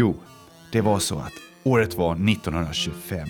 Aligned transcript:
Jo, 0.00 0.14
det 0.72 0.80
var 0.80 0.98
så 0.98 1.18
att 1.18 1.32
året 1.64 1.94
var 1.94 2.12
1925 2.12 3.28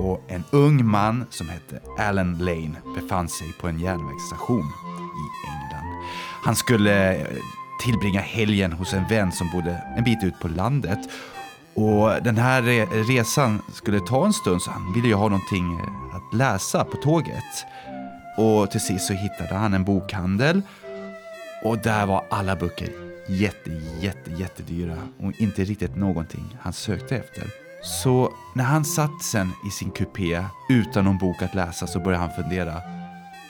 och 0.00 0.22
en 0.28 0.44
ung 0.50 0.86
man 0.86 1.26
som 1.30 1.48
hette 1.48 1.80
Alan 1.98 2.38
Lane 2.38 2.74
befann 2.94 3.28
sig 3.28 3.52
på 3.60 3.68
en 3.68 3.80
järnvägsstation 3.80 4.66
i 5.22 5.24
England. 5.50 6.04
Han 6.44 6.56
skulle 6.56 7.14
eh, 7.14 7.26
tillbringa 7.84 8.20
helgen 8.20 8.72
hos 8.72 8.92
en 8.92 9.08
vän 9.08 9.32
som 9.32 9.50
bodde 9.50 9.82
en 9.96 10.04
bit 10.04 10.24
ut 10.24 10.40
på 10.40 10.48
landet. 10.48 10.98
Och 11.74 12.22
den 12.22 12.36
här 12.36 12.62
resan 13.04 13.62
skulle 13.72 14.00
ta 14.00 14.26
en 14.26 14.32
stund 14.32 14.62
så 14.62 14.70
han 14.70 14.92
ville 14.94 15.08
ju 15.08 15.14
ha 15.14 15.28
någonting 15.28 15.80
eh, 15.80 16.16
att 16.16 16.34
läsa 16.34 16.84
på 16.84 16.96
tåget. 16.96 17.66
Och 18.36 18.70
till 18.70 18.80
sist 18.80 19.06
så 19.06 19.12
hittade 19.12 19.54
han 19.54 19.74
en 19.74 19.84
bokhandel 19.84 20.62
och 21.64 21.78
där 21.78 22.06
var 22.06 22.24
alla 22.30 22.56
böcker 22.56 23.08
jätte, 23.28 23.70
jätte, 24.00 24.30
jättedyra 24.30 24.96
och 25.20 25.32
inte 25.40 25.64
riktigt 25.64 25.96
någonting 25.96 26.56
han 26.60 26.72
sökte 26.72 27.16
efter. 27.16 27.44
Så 27.82 28.32
när 28.54 28.64
han 28.64 28.84
satt 28.84 29.22
sen 29.22 29.50
i 29.66 29.70
sin 29.70 29.90
kupé 29.90 30.44
utan 30.68 31.04
någon 31.04 31.18
bok 31.18 31.42
att 31.42 31.54
läsa 31.54 31.86
så 31.86 32.00
började 32.00 32.24
han 32.24 32.42
fundera. 32.42 32.82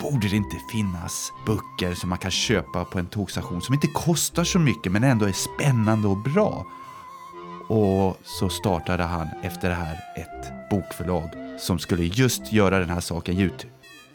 Borde 0.00 0.28
det 0.28 0.36
inte 0.36 0.56
finnas 0.72 1.32
böcker 1.46 1.94
som 1.94 2.08
man 2.08 2.18
kan 2.18 2.30
köpa 2.30 2.84
på 2.84 2.98
en 2.98 3.06
tågstation 3.06 3.62
som 3.62 3.74
inte 3.74 3.86
kostar 3.86 4.44
så 4.44 4.58
mycket 4.58 4.92
men 4.92 5.04
ändå 5.04 5.26
är 5.26 5.32
spännande 5.32 6.08
och 6.08 6.16
bra? 6.16 6.66
Och 7.68 8.16
så 8.24 8.48
startade 8.48 9.02
han 9.02 9.28
efter 9.42 9.68
det 9.68 9.74
här 9.74 9.98
ett 10.16 10.70
bokförlag 10.70 11.30
som 11.58 11.78
skulle 11.78 12.04
just 12.04 12.52
göra 12.52 12.78
den 12.78 12.90
här 12.90 13.00
saken, 13.00 13.36
ge 13.36 13.44
ut 13.44 13.66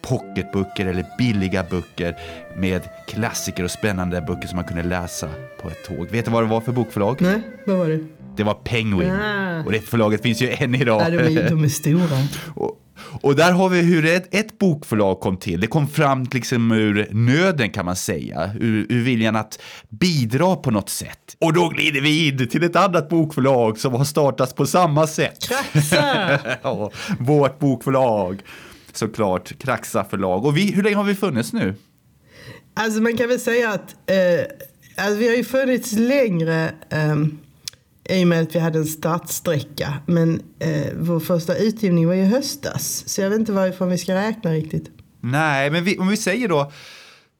pocketböcker 0.03 0.85
eller 0.85 1.05
billiga 1.17 1.63
böcker 1.63 2.15
med 2.55 2.81
klassiker 3.07 3.63
och 3.63 3.71
spännande 3.71 4.21
böcker 4.21 4.47
som 4.47 4.55
man 4.55 4.65
kunde 4.65 4.83
läsa 4.83 5.29
på 5.61 5.69
ett 5.69 5.83
tåg. 5.83 6.07
Vet 6.11 6.25
du 6.25 6.31
vad 6.31 6.43
det 6.43 6.49
var 6.49 6.61
för 6.61 6.71
bokförlag? 6.71 7.21
Nej, 7.21 7.41
vad 7.65 7.77
var 7.77 7.89
det? 7.89 7.99
Det 8.35 8.43
var 8.43 8.53
Penguin. 8.53 9.11
Ah. 9.11 9.63
Och 9.63 9.71
det 9.71 9.79
förlaget 9.79 10.21
finns 10.21 10.41
ju 10.41 10.49
än 10.49 10.75
idag. 10.75 11.01
Ja, 11.01 11.09
de, 11.09 11.17
är, 11.17 11.49
de 11.49 11.63
är 11.63 11.67
stora. 11.67 12.27
Och, 12.55 12.79
och 13.21 13.35
där 13.35 13.51
har 13.51 13.69
vi 13.69 13.81
hur 13.81 14.05
ett, 14.05 14.35
ett 14.35 14.59
bokförlag 14.59 15.19
kom 15.19 15.37
till. 15.37 15.61
Det 15.61 15.67
kom 15.67 15.87
fram 15.87 16.25
liksom 16.31 16.71
ur 16.71 17.07
nöden 17.11 17.69
kan 17.69 17.85
man 17.85 17.95
säga, 17.95 18.51
ur, 18.59 18.85
ur 18.89 19.03
viljan 19.03 19.35
att 19.35 19.59
bidra 19.89 20.55
på 20.55 20.71
något 20.71 20.89
sätt. 20.89 21.37
Och 21.39 21.53
då 21.53 21.69
glider 21.69 22.01
vi 22.01 22.27
in 22.27 22.49
till 22.49 22.63
ett 22.63 22.75
annat 22.75 23.09
bokförlag 23.09 23.77
som 23.77 23.93
har 23.93 24.03
startats 24.03 24.53
på 24.53 24.65
samma 24.65 25.07
sätt. 25.07 25.49
Ja, 26.63 26.91
vårt 27.19 27.59
bokförlag. 27.59 28.41
Såklart, 28.93 29.59
Kraxa 29.59 30.03
förlag. 30.03 30.45
Och 30.45 30.57
vi, 30.57 30.71
hur 30.71 30.83
länge 30.83 30.95
har 30.95 31.03
vi 31.03 31.15
funnits 31.15 31.53
nu? 31.53 31.75
Alltså 32.73 33.01
man 33.01 33.17
kan 33.17 33.29
väl 33.29 33.39
säga 33.39 33.69
att 33.69 33.95
eh, 34.09 34.45
alltså 34.97 35.19
vi 35.19 35.27
har 35.27 35.35
ju 35.35 35.43
funnits 35.43 35.91
längre 35.91 36.73
eh, 36.89 37.15
i 38.09 38.23
och 38.23 38.27
med 38.27 38.41
att 38.41 38.55
vi 38.55 38.59
hade 38.59 38.79
en 38.79 38.85
startsträcka. 38.85 39.93
Men 40.05 40.41
eh, 40.59 40.93
vår 40.99 41.19
första 41.19 41.55
utgivning 41.55 42.07
var 42.07 42.13
ju 42.13 42.21
i 42.21 42.25
höstas. 42.25 43.03
Så 43.07 43.21
jag 43.21 43.29
vet 43.29 43.39
inte 43.39 43.51
varifrån 43.51 43.89
vi 43.89 43.97
ska 43.97 44.15
räkna 44.15 44.51
riktigt. 44.51 44.91
Nej, 45.21 45.71
men 45.71 45.83
vi, 45.83 45.97
om 45.97 46.07
vi 46.07 46.17
säger 46.17 46.47
då, 46.47 46.71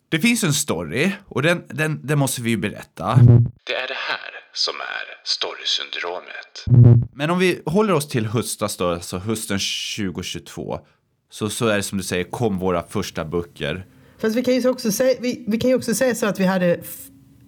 det 0.10 0.20
finns 0.20 0.44
en 0.44 0.54
story 0.54 1.12
och 1.28 1.42
den, 1.42 1.64
den, 1.68 2.08
den 2.08 2.20
måste 2.20 2.42
vi 2.42 2.50
ju 2.50 2.58
berätta. 2.58 3.16
Det 3.64 3.74
är 3.74 3.88
det 3.88 4.00
här 4.10 4.32
som 4.54 4.74
är 4.74 5.06
storysyndromet. 5.24 6.66
Men 7.14 7.30
om 7.30 7.40
vi 7.40 7.62
håller 7.66 7.94
oss 7.94 8.08
till 8.08 8.26
höstas 8.26 8.78
då, 8.78 8.90
alltså 8.90 9.18
hösten 9.18 9.60
2022, 9.98 10.80
så, 11.34 11.50
så 11.50 11.68
är 11.68 11.78
det 11.78 11.84
som 11.84 11.98
du 11.98 12.04
säger, 12.04 12.24
kom 12.24 12.60
våra 12.60 12.84
första 12.84 13.26
böcker. 13.26 13.86
Fast 14.18 14.36
vi 14.36 14.44
kan 14.44 14.54
ju 14.54 14.70
också 14.70 14.92
säga, 14.92 15.18
vi, 15.22 15.44
vi 15.48 15.58
kan 15.58 15.70
ju 15.70 15.76
också 15.76 15.94
säga 15.96 16.16
så 16.16 16.26
att 16.26 16.40
vi 16.40 16.46
hade 16.46 16.80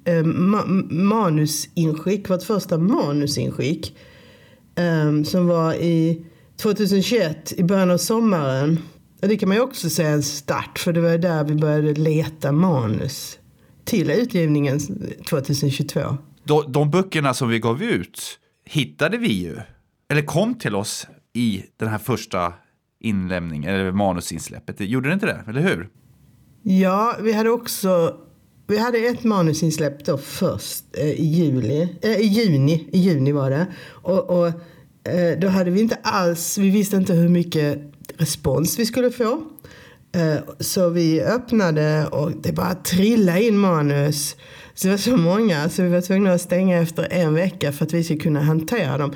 eh, 0.05 0.23
ma 0.23 0.65
manusinskick, 0.89 2.29
vårt 2.29 2.43
första 2.43 2.77
manusinskick. 2.77 3.97
Eh, 4.75 5.23
som 5.23 5.47
var 5.47 5.73
i 5.73 6.25
2021, 6.57 7.53
i 7.57 7.63
början 7.63 7.91
av 7.91 7.97
sommaren. 7.97 8.79
Och 9.21 9.27
det 9.27 9.37
kan 9.37 9.49
man 9.49 9.57
ju 9.57 9.63
också 9.63 9.89
säga 9.89 10.09
en 10.09 10.23
start, 10.23 10.79
för 10.79 10.93
det 10.93 11.01
var 11.01 11.17
där 11.17 11.43
vi 11.43 11.55
började 11.55 11.93
leta 11.93 12.51
manus 12.51 13.39
till 13.83 14.11
utgivningen 14.11 14.79
2022. 15.29 16.17
De, 16.43 16.71
de 16.71 16.91
böckerna 16.91 17.33
som 17.33 17.49
vi 17.49 17.59
gav 17.59 17.83
ut 17.83 18.39
hittade 18.65 19.17
vi 19.17 19.33
ju, 19.33 19.57
eller 20.09 20.21
kom 20.21 20.53
till 20.53 20.75
oss 20.75 21.07
i 21.33 21.63
den 21.77 21.89
här 21.89 21.97
första 21.97 22.53
inlämning 22.99 23.65
eller 23.65 23.91
manusinsläppet. 23.91 24.79
Gjorde 24.79 25.09
det 25.09 25.13
inte 25.13 25.25
det, 25.25 25.43
eller 25.47 25.61
hur? 25.61 25.89
Ja, 26.63 27.17
vi 27.21 27.33
hade 27.33 27.49
också 27.49 28.17
vi 28.67 28.77
hade 28.77 28.97
ett 28.97 29.23
manusinsläpp 29.23 30.05
då 30.05 30.17
först 30.17 30.83
eh, 30.97 31.09
i 31.09 31.25
juli, 31.25 31.89
eh, 32.01 32.19
i 32.19 32.25
juni, 32.25 32.89
i 32.91 32.99
juni 32.99 33.31
var 33.31 33.49
det. 33.49 33.67
Och, 33.87 34.29
och 34.29 34.47
eh, 35.09 35.39
då 35.39 35.47
hade 35.47 35.71
vi 35.71 35.79
inte 35.79 35.97
alls, 36.03 36.57
vi 36.57 36.69
visste 36.69 36.97
inte 36.97 37.13
hur 37.13 37.29
mycket 37.29 37.79
respons 38.17 38.79
vi 38.79 38.85
skulle 38.85 39.11
få. 39.11 39.41
Eh, 40.15 40.37
så 40.59 40.89
vi 40.89 41.21
öppnade 41.21 42.07
och 42.07 42.31
det 42.31 42.51
bara 42.51 42.73
trillade 42.73 43.43
in 43.43 43.57
manus. 43.57 44.35
Så 44.73 44.87
det 44.87 44.91
var 44.91 44.97
så 44.97 45.17
många 45.17 45.69
så 45.69 45.83
vi 45.83 45.89
var 45.89 46.01
tvungna 46.01 46.33
att 46.33 46.41
stänga 46.41 46.81
efter 46.81 47.07
en 47.11 47.33
vecka 47.33 47.71
för 47.71 47.85
att 47.85 47.93
vi 47.93 48.03
skulle 48.03 48.19
kunna 48.19 48.41
hantera 48.41 48.97
dem. 48.97 49.13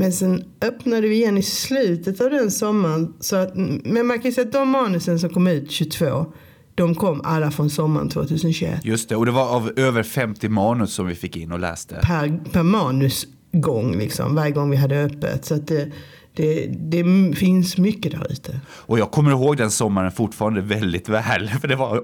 Men 0.00 0.12
sen 0.12 0.44
öppnade 0.60 1.08
vi 1.08 1.14
igen 1.14 1.38
i 1.38 1.42
slutet 1.42 2.20
av 2.20 2.30
den 2.30 2.50
sommaren. 2.50 3.14
Så 3.20 3.36
att, 3.36 3.54
men 3.84 4.06
man 4.06 4.18
kan 4.18 4.30
ju 4.30 4.34
säga 4.34 4.46
att 4.46 4.52
de 4.52 4.68
manusen 4.68 5.18
som 5.18 5.30
kom 5.30 5.46
ut 5.46 5.70
22, 5.70 6.32
de 6.74 6.94
kom 6.94 7.20
alla 7.24 7.50
från 7.50 7.70
sommaren 7.70 8.08
2021. 8.08 8.84
Just 8.84 9.08
det, 9.08 9.16
och 9.16 9.26
det 9.26 9.32
var 9.32 9.48
av 9.48 9.72
över 9.76 10.02
50 10.02 10.48
manus 10.48 10.92
som 10.92 11.06
vi 11.06 11.14
fick 11.14 11.36
in 11.36 11.52
och 11.52 11.60
läste. 11.60 11.94
Per, 12.02 12.50
per 12.52 12.62
manusgång 12.62 13.98
liksom, 13.98 14.34
varje 14.34 14.50
gång 14.50 14.70
vi 14.70 14.76
hade 14.76 15.04
öppet. 15.04 15.44
Så 15.44 15.54
att 15.54 15.66
det, 15.66 15.92
det, 16.34 16.66
det 16.66 17.04
finns 17.36 17.78
mycket 17.78 18.12
där 18.12 18.32
ute. 18.32 18.60
Och 18.68 18.98
jag 18.98 19.10
kommer 19.10 19.30
ihåg 19.30 19.56
den 19.56 19.70
sommaren 19.70 20.12
fortfarande 20.12 20.60
väldigt 20.60 21.08
väl, 21.08 21.48
för 21.60 21.68
det 21.68 21.76
var 21.76 22.02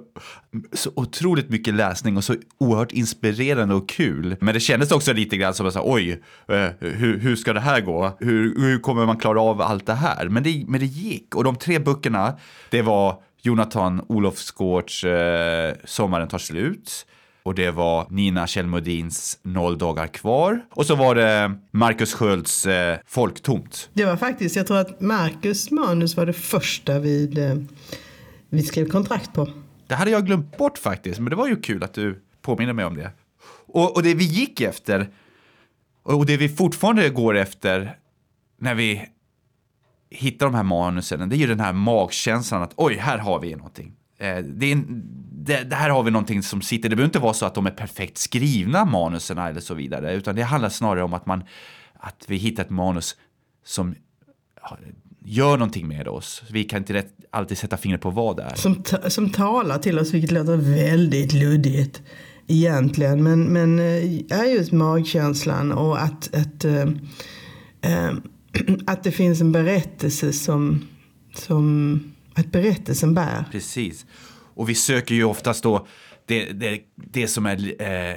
så 0.73 0.91
otroligt 0.95 1.49
mycket 1.49 1.75
läsning 1.75 2.17
och 2.17 2.25
så 2.25 2.35
oerhört 2.59 2.93
inspirerande 2.93 3.75
och 3.75 3.89
kul. 3.89 4.37
Men 4.41 4.55
det 4.55 4.61
kändes 4.61 4.93
också 4.93 5.13
lite 5.13 5.37
grann 5.37 5.55
som 5.55 5.67
att 5.67 5.77
oj, 5.77 6.23
eh, 6.49 6.69
hur, 6.81 7.19
hur 7.19 7.37
ska 7.37 7.53
det 7.53 7.61
här 7.61 7.81
gå? 7.81 8.17
Hur, 8.21 8.61
hur 8.61 8.79
kommer 8.79 9.07
man 9.07 9.17
klara 9.17 9.41
av 9.41 9.61
allt 9.61 9.87
det 9.87 9.95
här? 9.95 10.29
Men 10.29 10.43
det, 10.43 10.65
men 10.69 10.81
det 10.81 10.87
gick. 10.87 11.35
Och 11.35 11.45
de 11.45 11.57
tre 11.57 11.79
böckerna, 11.79 12.37
det 12.71 12.83
var 12.83 13.23
Jonathan 13.43 14.05
Olofsgårds 14.09 15.05
eh, 15.05 15.75
Sommaren 15.85 16.29
tar 16.29 16.39
slut. 16.39 17.07
Och 17.47 17.55
det 17.55 17.71
var 17.71 18.07
Nina 18.11 18.47
Kjellmodins 18.47 19.39
Noll 19.43 19.79
dagar 19.79 20.07
kvar. 20.07 20.65
Och 20.71 20.87
så 20.87 20.95
var 20.95 21.15
det 21.15 21.55
Marcus 21.71 22.15
Skölds 22.15 22.67
eh, 22.67 22.99
Folktomt. 23.07 23.91
Det 23.93 24.05
var 24.05 24.17
faktiskt, 24.17 24.57
jag 24.57 24.67
tror 24.67 24.79
att 24.79 25.01
Marcus 25.01 25.71
manus 25.71 26.17
var 26.17 26.27
det 26.27 26.33
första 26.33 26.99
vid, 26.99 27.39
eh, 27.39 27.55
vi 28.49 28.63
skrev 28.63 28.89
kontrakt 28.89 29.33
på. 29.33 29.49
Det 29.87 29.95
hade 29.95 30.11
jag 30.11 30.27
glömt 30.27 30.59
bort 30.59 30.79
faktiskt, 30.79 31.21
men 31.21 31.31
det 31.31 31.37
var 31.37 31.49
ju 31.49 31.57
kul 31.57 31.83
att 31.83 31.95
du 31.95 32.23
påminner 32.43 32.73
mig 32.73 32.85
om 32.85 32.97
det. 32.97 33.11
Och, 33.67 33.97
och 33.97 34.03
det 34.03 34.15
vi 34.15 34.25
gick 34.25 34.61
efter, 34.61 35.09
och 36.03 36.27
det 36.27 36.37
vi 36.37 36.49
fortfarande 36.49 37.09
går 37.09 37.37
efter 37.37 37.97
när 38.61 38.75
vi 38.75 39.09
hittar 40.11 40.47
de 40.47 40.55
här 40.55 40.63
manusen, 40.63 41.29
det 41.29 41.37
är 41.37 41.39
ju 41.39 41.47
den 41.47 41.61
här 41.61 41.73
magkänslan 41.73 42.63
att 42.63 42.73
oj, 42.77 42.95
här 42.95 43.19
har 43.19 43.41
vi 43.41 43.55
någonting. 43.55 43.93
Eh, 44.19 44.39
det, 44.39 44.67
är 44.67 44.73
en, 44.73 45.03
det, 45.47 45.65
det 45.65 45.77
här 45.77 45.91
har 45.91 46.03
vi 46.03 46.11
någonting 46.11 46.43
som 46.43 46.63
sitter, 46.63 46.89
det 46.89 46.97
behöver 46.97 47.09
inte 47.09 47.19
vara 47.19 47.35
så 47.35 47.47
att 47.47 47.55
de 47.55 47.67
är 47.67 47.71
perfekt 47.71 48.19
skrivna 48.19 48.85
manusen 48.85 49.39
eller 49.39 49.61
så 49.61 49.75
vidare, 49.75 50.15
utan 50.15 50.37
det 50.37 50.43
handlar 50.43 50.69
snarare 50.69 51.05
om 51.05 51.15
att 51.15 51.27
man, 51.27 51.45
att 51.95 52.25
vi 52.29 52.37
hittar 52.37 52.63
ett 52.63 52.71
manus 52.71 53.17
som 53.65 53.95
gör 55.25 55.57
någonting 55.57 55.89
med 55.89 56.09
oss. 56.09 56.43
Vi 56.51 56.65
kan 56.65 56.79
inte 56.79 56.95
rätt, 56.95 57.13
alltid 57.31 57.59
sätta 57.59 57.77
fingret 57.77 58.01
på 58.01 58.11
vad 58.11 58.37
det 58.37 58.43
är. 58.43 58.55
Som, 58.55 58.85
som 59.09 59.31
talar 59.31 59.79
till 59.79 59.99
oss, 59.99 60.15
vilket 60.15 60.31
låter 60.31 60.57
väldigt 60.57 61.33
luddigt 61.33 62.03
egentligen. 62.47 63.23
Men, 63.23 63.45
men 63.45 63.79
är 63.79 64.55
just 64.55 64.73
magkänslan 64.73 65.73
och 65.73 66.03
att, 66.03 66.35
att, 66.35 66.65
äh, 66.65 66.87
att 68.87 69.05
det 69.05 69.13
finns 69.13 69.41
en 69.41 69.53
berättelse 69.53 70.33
som, 70.33 70.89
som 71.35 72.01
att 72.35 72.53
berättelsen 72.53 73.15
bär. 73.15 73.45
Precis. 73.53 74.07
Och 74.57 74.69
vi 74.69 74.75
söker 74.75 75.15
ju 75.15 75.25
oftast 75.25 75.63
då 75.63 75.87
det, 76.27 76.53
det, 76.53 76.81
det 76.95 77.29
som 77.29 77.47
är 77.47 77.83
eh, 77.83 78.17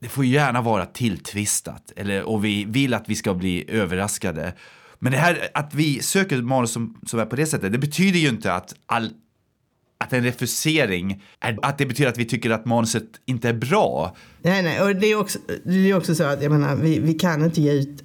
det 0.00 0.08
får 0.08 0.24
ju 0.24 0.30
gärna 0.30 0.62
vara 0.62 0.86
tilltvistat 0.86 1.92
eller, 1.96 2.22
och 2.22 2.44
vi 2.44 2.64
vill 2.64 2.94
att 2.94 3.08
vi 3.08 3.14
ska 3.14 3.34
bli 3.34 3.64
överraskade. 3.68 4.52
Men 4.98 5.12
det 5.12 5.18
här 5.18 5.48
att 5.54 5.74
vi 5.74 6.02
söker 6.02 6.42
manus 6.42 6.72
som, 6.72 7.00
som 7.06 7.20
är 7.20 7.26
på 7.26 7.36
det 7.36 7.46
sättet, 7.46 7.72
det 7.72 7.78
betyder 7.78 8.18
ju 8.18 8.28
inte 8.28 8.52
att 8.52 8.74
all, 8.86 9.10
att 9.98 10.12
en 10.12 10.24
refusering, 10.24 11.22
är, 11.40 11.58
att 11.62 11.78
det 11.78 11.86
betyder 11.86 12.10
att 12.10 12.18
vi 12.18 12.24
tycker 12.24 12.50
att 12.50 12.66
manuset 12.66 13.04
inte 13.26 13.48
är 13.48 13.54
bra. 13.54 14.16
Nej, 14.42 14.62
nej, 14.62 14.82
och 14.82 14.96
det 14.96 15.06
är 15.06 15.20
också, 15.20 15.38
det 15.64 15.90
är 15.90 15.96
också 15.96 16.14
så 16.14 16.24
att 16.24 16.42
jag 16.42 16.52
menar, 16.52 16.76
vi, 16.76 16.98
vi 16.98 17.14
kan 17.14 17.44
inte 17.44 17.62
ge 17.62 17.72
ut 17.72 18.02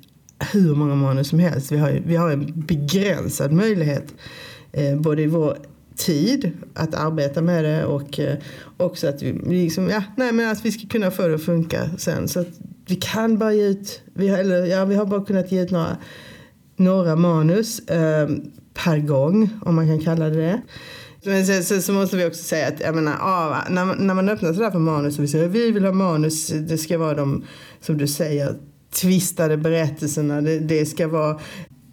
hur 0.54 0.76
många 0.76 0.96
manus 0.96 1.30
som 1.30 1.40
helst. 1.40 1.72
Vi 1.72 1.78
har, 1.78 2.02
vi 2.06 2.16
har 2.16 2.32
en 2.32 2.66
begränsad 2.66 3.52
möjlighet, 3.52 4.14
eh, 4.72 4.96
både 4.96 5.22
i 5.22 5.28
vår 5.28 5.58
tid 5.98 6.52
att 6.74 6.96
arbeta 6.96 7.42
med 7.42 7.64
det 7.64 7.86
och 7.86 8.20
eh, 8.20 8.38
också 8.78 9.08
att 9.08 9.22
vi 9.22 9.34
liksom, 9.46 9.90
ja, 9.90 10.04
nej, 10.18 10.32
men 10.32 10.52
att 10.52 10.66
vi 10.66 10.72
ska 10.72 10.88
kunna 10.88 11.12
få 11.12 11.28
det 11.28 11.36
att 11.36 11.44
funka 11.44 11.90
sen. 11.98 12.28
Så 12.28 12.40
att 12.40 12.48
vi 12.88 12.96
kan 12.96 13.38
bara 13.38 13.54
ge 13.54 13.68
ut, 13.68 14.02
vi 14.14 14.28
har, 14.28 14.38
eller, 14.38 14.66
ja, 14.66 14.86
vi 14.86 14.96
har 14.96 15.06
bara 15.06 15.26
kunnat 15.26 15.52
ge 15.52 15.64
ut 15.64 15.72
några, 15.72 15.98
några 16.76 17.16
manus 17.16 17.80
eh, 17.80 18.30
per 18.74 18.98
gång, 18.98 19.50
om 19.62 19.76
man 19.76 19.88
kan 19.88 20.00
kalla 20.00 20.30
det 20.30 20.38
det. 20.42 20.62
Men 21.24 21.46
sen, 21.46 21.64
sen 21.64 21.82
så 21.82 21.94
måste 21.94 22.18
vi 22.18 22.26
också 22.26 22.44
säga 22.44 22.68
att 22.68 22.80
jag 22.80 22.96
menar, 22.96 23.18
ah, 23.22 23.64
när, 23.70 23.86
man, 23.86 24.08
när 24.08 24.14
man 24.14 24.30
öppnar 24.30 24.54
sådär 24.54 24.72
för 24.72 24.80
manus 24.80 25.18
och 25.18 25.24
vi 25.24 25.28
säger 25.28 25.48
vi 25.48 25.72
vill 25.72 25.86
ha 25.86 25.92
manus, 25.92 26.48
det 26.48 26.78
ska 26.78 26.98
vara 26.98 27.14
de, 27.14 27.44
som 27.82 27.98
du 27.98 28.08
säger, 28.08 28.56
tvistade 28.94 29.58
berättelserna. 29.58 30.42
Det, 30.42 30.60
det 30.60 30.86
ska 30.86 31.08
vara 31.08 31.40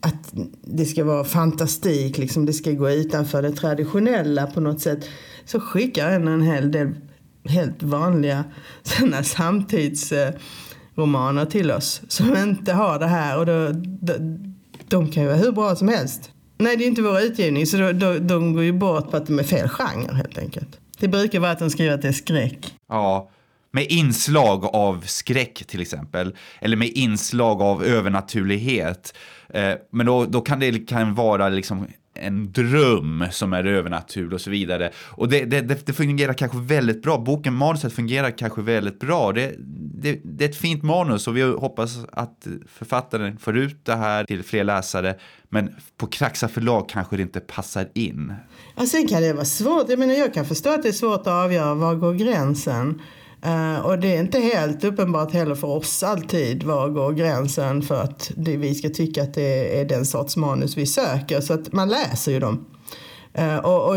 att 0.03 0.33
det 0.65 0.85
ska 0.85 1.05
vara 1.05 1.25
fantastik, 1.25 2.19
liksom, 2.19 2.47
det 2.47 2.53
ska 2.53 2.73
gå 2.73 2.91
utanför 2.91 3.43
det 3.43 3.53
traditionella 3.53 4.47
på 4.47 4.61
något 4.61 4.81
sätt. 4.81 5.09
Så 5.45 5.61
skickar 5.61 6.11
en 6.11 6.29
en 6.29 6.43
hel 6.43 6.73
del 6.73 6.95
helt 7.45 7.83
vanliga 7.83 8.45
sådana 8.83 9.23
samtidsromaner 9.23 11.45
till 11.45 11.71
oss 11.71 12.03
som 12.09 12.37
inte 12.37 12.73
har 12.73 12.99
det 12.99 13.07
här. 13.07 13.39
Och 13.39 13.47
då, 13.47 13.69
de, 14.01 14.39
de 14.89 15.11
kan 15.11 15.23
ju 15.23 15.29
vara 15.29 15.39
hur 15.39 15.53
bra 15.53 15.77
som 15.77 15.89
helst. 15.89 16.31
Nej, 16.59 16.77
det 16.77 16.85
är 16.85 16.89
inte 16.89 17.03
vår 17.03 17.21
utgivning, 17.21 17.67
så 17.67 17.77
då, 17.77 17.93
då, 17.93 18.19
de 18.19 18.53
går 18.53 18.65
ju 18.65 18.73
bort 18.73 19.11
på 19.11 19.17
att 19.17 19.27
de 19.27 19.39
är 19.39 19.45
fel 19.45 19.69
genre 19.69 20.15
helt 20.15 20.39
enkelt. 20.39 20.81
Det 20.99 21.09
brukar 21.09 21.41
vara 21.41 21.51
att 21.51 21.59
de 21.59 21.71
skriver 21.71 21.95
att 21.95 22.03
det 22.03 22.09
är 22.09 22.13
skräck. 22.13 22.75
Ja, 22.89 23.31
med 23.73 23.87
inslag 23.89 24.65
av 24.65 25.05
skräck 25.07 25.65
till 25.67 25.81
exempel, 25.81 26.37
eller 26.61 26.77
med 26.77 26.89
inslag 26.89 27.63
av 27.63 27.85
övernaturlighet. 27.85 29.15
Eh, 29.55 29.75
men 29.91 30.07
då, 30.07 30.25
då 30.25 30.41
kan 30.41 30.61
det 30.61 30.89
kan 30.89 31.15
vara 31.15 31.49
liksom 31.49 31.87
en 32.15 32.53
dröm 32.53 33.25
som 33.31 33.53
är 33.53 33.65
övernaturlig 33.65 34.33
och 34.33 34.41
så 34.41 34.51
vidare. 34.51 34.91
Och 35.11 35.29
det, 35.29 35.45
det, 35.45 35.87
det, 35.87 35.93
fungerar 35.93 36.33
kanske 36.33 36.59
väldigt 36.59 37.03
bra. 37.03 37.19
Boken, 37.19 37.55
manuset 37.55 37.93
fungerar 37.93 38.31
kanske 38.31 38.63
väldigt 38.63 39.01
bra. 39.01 39.33
Det, 39.33 39.55
det, 39.59 40.21
det, 40.25 40.45
är 40.45 40.49
ett 40.49 40.57
fint 40.57 40.83
manus 40.83 41.29
och 41.29 41.37
vi 41.37 41.43
hoppas 41.43 41.99
att 42.13 42.47
författaren 42.67 43.39
får 43.39 43.57
ut 43.57 43.85
det 43.85 43.95
här 43.95 44.25
till 44.25 44.43
fler 44.43 44.65
läsare. 44.65 45.15
Men 45.49 45.75
på 45.97 46.07
Kraxa 46.07 46.49
förlag 46.49 46.89
kanske 46.89 47.17
det 47.17 47.23
inte 47.23 47.41
passar 47.41 47.89
in. 47.95 48.35
Ja, 48.77 48.87
sen 48.87 49.09
kan 49.09 49.23
det 49.23 49.33
vara 49.33 49.45
svårt. 49.45 49.89
Jag 49.89 49.99
menar, 49.99 50.15
jag 50.15 50.35
kan 50.35 50.47
förstå 50.47 50.71
att 50.71 50.83
det 50.83 50.89
är 50.89 50.93
svårt 50.93 51.21
att 51.21 51.27
avgöra 51.27 51.75
var 51.75 51.95
går 51.95 52.15
gränsen. 52.15 53.01
Uh, 53.47 53.79
och 53.87 53.99
det 53.99 54.17
är 54.17 54.21
inte 54.21 54.39
helt 54.39 54.85
uppenbart 54.85 55.33
heller 55.33 55.55
för 55.55 55.69
oss 55.69 56.03
alltid 56.03 56.63
var 56.63 56.89
går 56.89 57.13
gränsen 57.13 57.83
för 57.83 58.03
att 58.03 58.31
det, 58.37 58.57
vi 58.57 58.75
ska 58.75 58.89
tycka 58.89 59.23
att 59.23 59.35
det 59.35 59.81
är 59.81 59.85
den 59.85 60.07
sorts 60.07 60.37
manus 60.37 60.77
vi 60.77 60.87
söker. 60.87 61.41
Så 61.41 61.55
att 61.55 61.73
man 61.73 61.89
läser 61.89 62.33
ju 62.33 62.41
dem. 62.41 62.67
Uh, 63.39 63.57
och, 63.57 63.89
och, 63.89 63.97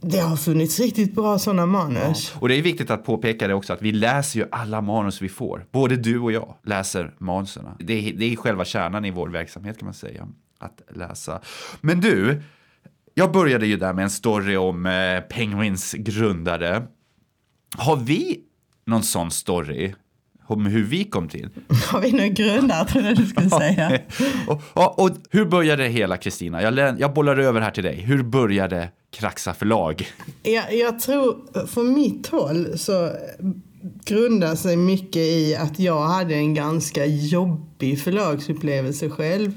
det 0.00 0.18
har 0.18 0.36
funnits 0.36 0.80
riktigt 0.80 1.14
bra 1.14 1.38
sådana 1.38 1.66
manus. 1.66 2.30
Ja. 2.34 2.40
Och 2.40 2.48
det 2.48 2.54
är 2.54 2.62
viktigt 2.62 2.90
att 2.90 3.04
påpeka 3.04 3.48
det 3.48 3.54
också 3.54 3.72
att 3.72 3.82
vi 3.82 3.92
läser 3.92 4.40
ju 4.40 4.46
alla 4.50 4.80
manus 4.80 5.22
vi 5.22 5.28
får. 5.28 5.66
Både 5.72 5.96
du 5.96 6.18
och 6.18 6.32
jag 6.32 6.54
läser 6.64 7.14
manusen. 7.18 7.64
Det 7.78 8.08
är, 8.08 8.12
det 8.12 8.32
är 8.32 8.36
själva 8.36 8.64
kärnan 8.64 9.04
i 9.04 9.10
vår 9.10 9.28
verksamhet 9.28 9.78
kan 9.78 9.86
man 9.86 9.94
säga. 9.94 10.28
Att 10.58 10.82
läsa. 10.96 11.40
Men 11.80 12.00
du, 12.00 12.42
jag 13.14 13.32
började 13.32 13.66
ju 13.66 13.76
där 13.76 13.92
med 13.92 14.02
en 14.02 14.10
story 14.10 14.56
om 14.56 14.86
eh, 14.86 15.20
Penguins 15.20 15.92
grundare. 15.92 16.82
Har 17.76 17.96
vi 17.96 18.40
någon 18.86 19.02
sån 19.02 19.30
story 19.30 19.92
om 20.46 20.66
hur 20.66 20.84
vi 20.84 21.04
kom 21.04 21.28
till. 21.28 21.48
Har 21.86 22.00
vi 22.00 22.28
grundare 22.28 22.88
tror 22.88 23.04
jag 23.04 23.16
du 23.16 23.26
skulle 23.26 23.50
säga. 23.50 24.00
och, 24.46 24.62
och, 24.72 24.98
och, 24.98 25.10
hur 25.30 25.44
började 25.44 25.82
det 25.82 25.88
hela 25.88 26.16
Kristina? 26.16 26.62
Jag, 26.62 27.00
jag 27.00 27.14
bollar 27.14 27.38
över 27.38 27.60
här 27.60 27.70
till 27.70 27.84
dig. 27.84 27.96
Hur 28.00 28.22
började 28.22 28.88
Kraxa 29.10 29.54
förlag? 29.54 30.08
Jag, 30.42 30.74
jag 30.74 31.00
tror, 31.00 31.66
från 31.66 31.94
mitt 31.94 32.26
håll 32.26 32.78
så 32.78 33.10
grundar 34.04 34.54
sig 34.54 34.76
mycket 34.76 35.22
i 35.22 35.56
att 35.56 35.78
jag 35.78 36.00
hade 36.00 36.34
en 36.34 36.54
ganska 36.54 37.06
jobbig 37.06 38.02
förlagsupplevelse 38.02 39.10
själv. 39.10 39.52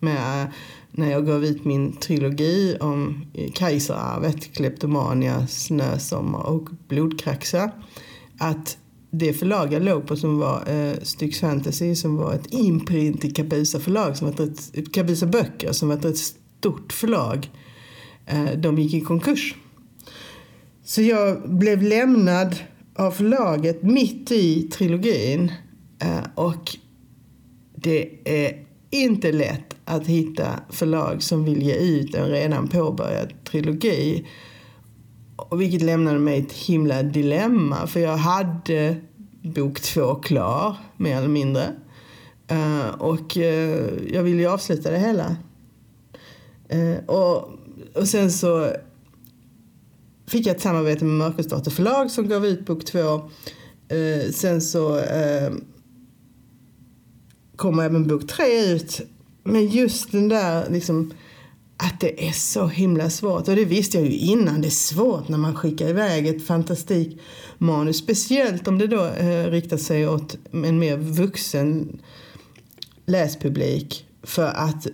Med, 0.00 0.52
när 0.90 1.10
jag 1.10 1.26
gav 1.26 1.44
ut 1.44 1.64
min 1.64 1.96
trilogi 1.96 2.76
om 2.80 3.26
Kejsararvet, 3.54 4.54
Kleptomania, 4.54 5.46
Snösommar 5.46 6.46
och 6.46 6.68
Blodkraxa 6.88 7.70
att 8.38 8.78
det 9.10 9.32
förlag 9.32 9.72
jag 9.72 9.82
låg 9.82 10.06
på 10.06 10.16
som 10.16 10.38
var 10.38 10.68
eh, 10.68 10.94
Styx 11.02 11.40
Fantasy 11.40 11.94
som 11.94 12.16
var 12.16 12.34
ett 12.34 12.54
imprint 12.54 13.24
i 13.24 13.30
Kabusa 13.30 13.80
förlag, 13.80 14.16
som 14.16 14.30
var 14.30 14.44
ett, 14.44 14.92
Kabusa 14.92 15.26
böcker 15.26 15.72
som 15.72 15.88
var 15.88 15.96
ett, 15.96 16.04
rätt 16.04 16.18
stort 16.18 16.92
förlag. 16.92 17.50
Eh, 18.26 18.58
de 18.58 18.78
gick 18.78 18.94
i 18.94 19.00
konkurs. 19.00 19.54
Så 20.84 21.02
jag 21.02 21.50
blev 21.50 21.82
lämnad 21.82 22.56
av 22.96 23.10
förlaget 23.10 23.82
mitt 23.82 24.30
i 24.30 24.62
trilogin 24.62 25.52
eh, 25.98 26.24
och 26.34 26.76
det 27.74 28.08
är 28.24 28.64
inte 28.90 29.32
lätt 29.32 29.76
att 29.84 30.06
hitta 30.06 30.60
förlag 30.70 31.22
som 31.22 31.44
vill 31.44 31.62
ge 31.62 31.74
ut 31.74 32.14
en 32.14 32.28
redan 32.28 32.68
påbörjad 32.68 33.32
trilogi. 33.44 34.26
Och 35.38 35.60
vilket 35.60 35.82
lämnade 35.82 36.18
mig 36.18 36.38
ett 36.38 36.52
himla 36.52 37.02
dilemma. 37.02 37.86
För 37.86 38.00
jag 38.00 38.16
hade 38.16 38.96
bok 39.42 39.80
två 39.80 40.14
klar, 40.14 40.76
mer 40.96 41.16
eller 41.16 41.28
mindre. 41.28 41.74
Uh, 42.52 42.88
och 42.88 43.36
uh, 43.36 44.12
jag 44.12 44.22
ville 44.22 44.42
ju 44.42 44.48
avsluta 44.48 44.90
det 44.90 44.98
hela. 44.98 45.36
Uh, 46.74 46.96
och, 47.06 47.50
och 47.94 48.08
sen 48.08 48.30
så 48.30 48.72
fick 50.26 50.46
jag 50.46 50.56
ett 50.56 50.62
samarbete 50.62 51.04
med 51.04 51.14
Mörkersdotter 51.14 51.70
förlag 51.70 52.10
som 52.10 52.28
gav 52.28 52.46
ut 52.46 52.66
bok 52.66 52.84
två. 52.84 53.30
sen 54.32 54.60
så 54.60 55.00
kom 57.56 57.78
även 57.78 58.08
bok 58.08 58.26
tre 58.26 58.74
ut. 58.74 59.00
Men 59.44 59.66
just 59.66 60.12
den 60.12 60.28
där 60.28 60.70
liksom 60.70 61.12
att 61.78 62.00
det 62.00 62.28
är 62.28 62.32
så 62.32 62.66
himla 62.66 63.10
svårt. 63.10 63.48
Och 63.48 63.56
det 63.56 63.64
visste 63.64 63.98
jag 63.98 64.06
ju 64.06 64.16
innan. 64.16 64.60
Det 64.60 64.68
är 64.68 64.70
svårt 64.70 65.28
när 65.28 65.38
man 65.38 65.54
skickar 65.54 65.88
iväg 65.88 66.26
ett 66.26 66.46
fantastikmanus. 66.46 67.98
Speciellt 67.98 68.68
om 68.68 68.78
det 68.78 68.86
då 68.86 69.04
eh, 69.04 69.50
riktar 69.50 69.76
sig 69.76 70.08
åt 70.08 70.38
en 70.52 70.78
mer 70.78 70.96
vuxen 70.96 71.98
läspublik. 73.06 74.06
För 74.22 74.46
att 74.46 74.86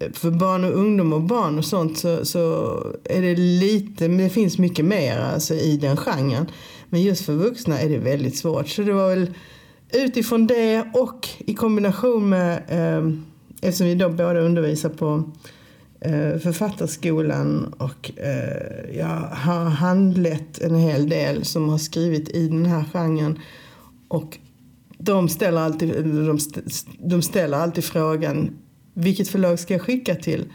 eh, 0.00 0.12
för 0.12 0.30
barn 0.30 0.64
och 0.64 0.72
ungdom 0.72 1.12
och 1.12 1.22
barn 1.22 1.58
och 1.58 1.64
sånt 1.64 1.98
så, 1.98 2.24
så 2.24 2.74
är 3.04 3.22
det 3.22 3.36
lite, 3.36 4.08
det 4.08 4.30
finns 4.30 4.58
mycket 4.58 4.84
mer 4.84 5.18
alltså, 5.18 5.54
i 5.54 5.76
den 5.76 5.96
genren. 5.96 6.46
Men 6.88 7.02
just 7.02 7.24
för 7.24 7.32
vuxna 7.32 7.80
är 7.80 7.88
det 7.88 7.98
väldigt 7.98 8.36
svårt. 8.36 8.68
Så 8.68 8.82
det 8.82 8.92
var 8.92 9.08
väl 9.08 9.34
utifrån 9.92 10.46
det 10.46 10.84
och 10.94 11.28
i 11.38 11.54
kombination 11.54 12.28
med, 12.28 12.62
eh, 12.68 13.12
eftersom 13.60 13.86
vi 13.86 13.94
då 13.94 14.08
båda 14.08 14.40
undervisar 14.40 14.88
på 14.88 15.32
Eh, 16.00 16.38
författarskolan 16.38 17.74
och 17.78 18.10
eh, 18.16 18.96
jag 18.98 19.20
har 19.30 19.64
handlett 19.64 20.58
en 20.58 20.74
hel 20.74 21.08
del 21.08 21.44
som 21.44 21.68
har 21.68 21.78
skrivit 21.78 22.28
i 22.28 22.48
den 22.48 22.66
här 22.66 22.84
genren. 22.92 23.38
Och 24.08 24.38
de 24.98 25.28
ställer 25.28 25.60
alltid, 25.60 25.94
de 26.98 27.22
ställer 27.22 27.58
alltid 27.58 27.84
frågan 27.84 28.50
vilket 28.94 29.28
förlag 29.28 29.58
ska 29.58 29.74
jag 29.74 29.82
skicka 29.82 30.14
till? 30.14 30.52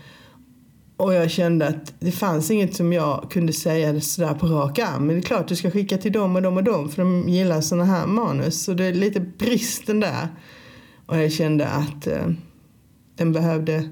Och 0.98 1.14
jag 1.14 1.32
kände 1.32 1.68
att 1.68 1.94
det 2.00 2.12
fanns 2.12 2.52
inget 2.52 2.76
som 2.76 2.94
jag 2.94 3.28
kunde 3.32 3.54
säga 3.54 4.02
sådär 4.02 4.34
på 4.34 4.48
rak 4.48 4.80
arm. 4.80 5.08
Men 5.08 5.16
det 5.16 5.22
är 5.22 5.22
klart 5.22 5.48
du 5.48 5.56
ska 5.56 5.72
skicka 5.72 5.98
till 5.98 6.12
dem 6.12 6.36
och 6.36 6.42
dem 6.42 6.58
och 6.58 6.64
dem 6.64 6.90
för 6.90 7.02
de 7.02 7.30
gillar 7.30 7.62
sådana 7.62 7.86
här 7.86 8.08
manus. 8.08 8.64
Så 8.64 8.74
det 8.74 8.86
är 8.86 8.94
lite 8.94 9.20
bristen 9.20 10.00
där. 10.00 10.28
Och 11.06 11.18
jag 11.18 11.32
kände 11.32 11.68
att 11.68 12.08
eh, 12.08 12.28
den 13.16 13.32
behövde 13.32 13.90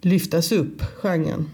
lyftas 0.00 0.52
upp, 0.52 0.82
genren. 1.02 1.50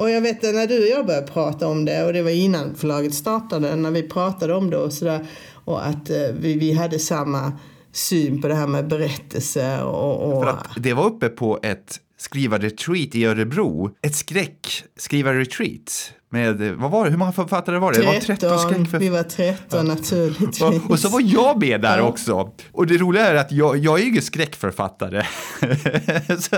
Och 0.00 0.10
jag 0.10 0.20
vet 0.20 0.42
när 0.42 0.66
du 0.66 0.82
och 0.82 0.98
jag 0.98 1.06
började 1.06 1.26
prata 1.26 1.68
om 1.68 1.84
det 1.84 2.04
och 2.04 2.12
det 2.12 2.22
var 2.22 2.30
innan 2.30 2.74
förlaget 2.74 3.14
startade, 3.14 3.76
när 3.76 3.90
vi 3.90 4.02
pratade 4.02 4.54
om 4.54 4.70
det 4.70 4.76
och 4.76 4.92
sådär 4.92 5.26
och 5.64 5.86
att 5.86 6.10
eh, 6.10 6.16
vi, 6.40 6.54
vi 6.54 6.72
hade 6.72 6.98
samma 6.98 7.52
syn 7.92 8.42
på 8.42 8.48
det 8.48 8.54
här 8.54 8.66
med 8.66 8.88
berättelse 8.88 9.82
och... 9.82 10.32
och... 10.32 10.44
För 10.44 10.50
att 10.50 10.66
det 10.76 10.92
var 10.92 11.04
uppe 11.06 11.28
på 11.28 11.58
ett 11.62 12.00
skrivarretreat 12.20 13.14
i 13.14 13.24
Örebro, 13.24 13.90
ett 14.02 14.14
skräckskrivarretreat 14.14 16.12
med, 16.30 16.58
vad 16.76 16.90
var 16.90 17.04
det, 17.04 17.10
hur 17.10 17.18
många 17.18 17.32
författare 17.32 17.78
var 17.78 17.92
det? 17.92 18.20
13, 18.20 18.36
det 18.40 18.48
var 18.48 18.58
13 18.58 18.58
skräckförfattare. 18.58 18.98
Vi 18.98 19.08
var 19.08 19.22
13 19.22 19.86
naturligtvis. 19.86 20.62
Och, 20.62 20.90
och, 20.90 20.98
så 20.98 21.08
var 21.08 21.20
jag 21.20 21.60
med 21.60 21.80
där 21.80 21.98
ja. 21.98 22.04
också. 22.04 22.52
Och 22.72 22.86
det 22.86 22.98
roliga 22.98 23.26
är 23.26 23.34
att 23.34 23.52
jag, 23.52 23.76
jag 23.76 23.98
är 23.98 24.02
ju 24.02 24.08
ingen 24.08 24.22
skräckförfattare. 24.22 25.26
så, 26.38 26.56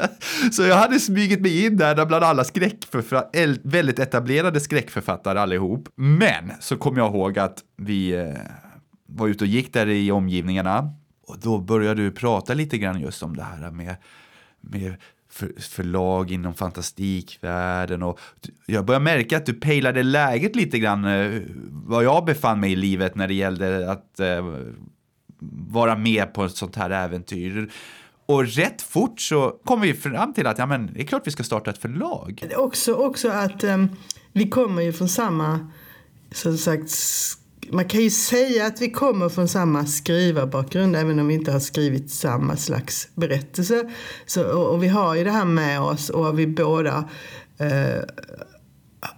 så, 0.53 0.63
jag 0.63 0.77
hade 0.77 1.01
smugit 1.01 1.41
mig 1.41 1.67
in 1.67 1.77
där 1.77 2.07
bland 2.07 2.25
alla 2.25 2.45
skräckförfattare, 2.45 3.57
väldigt 3.63 3.99
etablerade 3.99 4.61
skräckförfattare 4.61 5.41
allihop. 5.41 5.89
Men 5.95 6.53
så 6.61 6.77
kom 6.77 6.97
jag 6.97 7.15
ihåg 7.15 7.39
att 7.39 7.59
vi 7.77 8.13
eh, 8.13 8.35
var 9.07 9.29
ute 9.29 9.45
och 9.45 9.49
gick 9.49 9.73
där 9.73 9.89
i 9.89 10.11
omgivningarna. 10.11 10.95
Och 11.27 11.39
då 11.39 11.59
började 11.59 12.03
du 12.03 12.11
prata 12.11 12.55
lite 12.55 12.79
grann 12.79 13.01
just 13.01 13.23
om 13.23 13.37
det 13.37 13.43
här 13.43 13.71
med, 13.71 13.97
med 14.61 14.95
för, 15.33 15.53
förlag 15.61 16.31
inom 16.31 16.55
fantastikvärlden. 16.55 18.03
Och 18.03 18.21
jag 18.67 18.85
börjar 18.85 19.01
märka 19.01 19.37
att 19.37 19.47
du 19.47 19.53
pejlade 19.53 20.03
läget 20.03 20.57
lite 20.57 20.79
grann, 20.79 21.05
eh, 21.05 21.43
vad 21.71 22.05
jag 22.05 22.25
befann 22.25 22.61
mig 22.61 22.73
i 22.73 22.77
livet 22.77 23.15
när 23.15 23.29
det 23.29 23.35
gällde 23.35 23.91
att 23.91 24.21
eh, 24.21 24.47
vara 25.71 25.97
med 25.97 26.35
på 26.35 26.45
ett 26.45 26.57
sånt 26.57 26.77
här 26.77 26.91
äventyr. 26.91 27.71
Och 28.27 28.47
rätt 28.47 28.83
fort 28.83 29.21
så 29.21 29.51
kom 29.65 29.81
vi 29.81 29.95
fram 29.95 30.35
till 30.35 30.47
att 30.47 30.59
ja, 30.59 30.67
men 30.67 30.91
det 30.95 31.01
är 31.01 31.07
klart 31.07 31.27
vi 31.27 31.31
ska 31.31 31.43
starta 31.43 31.71
ett 31.71 31.79
förlag. 31.79 32.45
Också, 32.57 32.95
också 32.95 33.29
att 33.29 33.65
um, 33.65 33.89
vi 34.33 34.49
kommer 34.49 34.83
ju 34.83 34.93
från 34.93 35.09
samma, 35.09 35.71
som 36.33 36.59
sagt, 36.59 36.91
man 37.71 37.85
kan 37.85 38.01
ju 38.01 38.11
säga 38.11 38.67
att 38.67 38.81
vi 38.81 38.91
kommer 38.91 39.29
från 39.29 39.49
samma 39.49 39.87
skrivarbakgrund 39.87 40.97
även 40.97 41.19
om 41.19 41.29
vi 41.29 41.35
inte 41.35 41.53
har 41.53 41.61
skrivit 41.61 42.11
samma 42.11 42.57
slags 42.57 43.09
berättelse. 43.15 43.91
Så, 44.27 44.45
och, 44.45 44.75
och 44.75 44.83
vi 44.83 44.89
har 44.89 45.15
ju 45.15 45.25
det 45.25 45.31
här 45.31 45.45
med 45.45 45.81
oss 45.81 46.11
och 46.11 46.39
vi 46.39 46.47
båda 46.47 47.09
eh, 47.59 48.03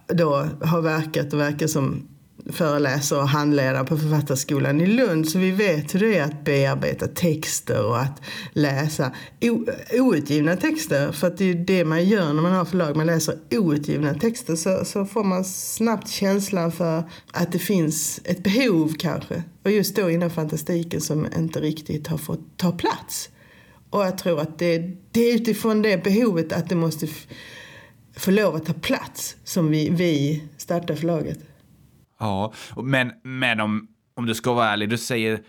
då 0.07 0.47
har 0.61 0.81
verkat 0.81 1.33
och 1.33 1.39
verkar 1.39 1.67
som 1.67 2.07
föreläsare 2.49 3.19
och 3.19 3.29
handledare 3.29 3.85
på 3.85 3.97
Författarskolan 3.97 4.81
i 4.81 4.85
Lund 4.85 5.29
så 5.29 5.39
vi 5.39 5.51
vet 5.51 5.95
hur 5.95 5.99
det 5.99 6.17
är 6.17 6.23
att 6.23 6.43
bearbeta 6.43 7.07
texter 7.07 7.85
och 7.85 7.99
att 7.99 8.21
läsa 8.53 9.11
outgivna 9.99 10.55
texter. 10.55 11.11
För 11.11 11.27
att 11.27 11.37
det 11.37 11.49
är 11.49 11.53
det 11.55 11.85
man 11.85 12.05
gör 12.05 12.33
när 12.33 12.41
man 12.41 12.51
har 12.51 12.65
förlag. 12.65 12.95
Man 12.95 13.07
läser 13.07 13.37
outgivna 13.51 14.13
texter 14.13 14.55
så, 14.55 14.85
så 14.85 15.05
får 15.05 15.23
man 15.23 15.45
snabbt 15.45 16.09
känslan 16.09 16.71
för 16.71 17.03
att 17.31 17.51
det 17.51 17.59
finns 17.59 18.21
ett 18.23 18.43
behov 18.43 18.93
kanske. 18.99 19.43
Och 19.63 19.71
just 19.71 19.95
då 19.95 20.09
inom 20.09 20.29
fantastiken 20.29 21.01
som 21.01 21.27
inte 21.37 21.59
riktigt 21.59 22.07
har 22.07 22.17
fått 22.17 22.57
ta 22.57 22.71
plats. 22.71 23.29
Och 23.89 24.01
jag 24.01 24.17
tror 24.17 24.39
att 24.39 24.59
det, 24.59 24.77
det 25.11 25.21
är 25.21 25.35
utifrån 25.35 25.81
det 25.81 26.03
behovet 26.03 26.53
att 26.53 26.69
det 26.69 26.75
måste 26.75 27.07
få 28.15 28.31
lov 28.31 28.55
att 28.55 28.65
ta 28.65 28.73
plats 28.73 29.35
som 29.43 29.69
vi, 29.71 29.89
vi 29.89 30.43
startar 30.57 30.95
förlaget. 30.95 31.39
Ja, 32.19 32.53
men, 32.83 33.11
men 33.23 33.59
om, 33.59 33.87
om 34.15 34.25
du 34.25 34.35
ska 34.35 34.53
vara 34.53 34.69
ärlig, 34.69 34.89
du 34.89 34.97
säger, 34.97 35.39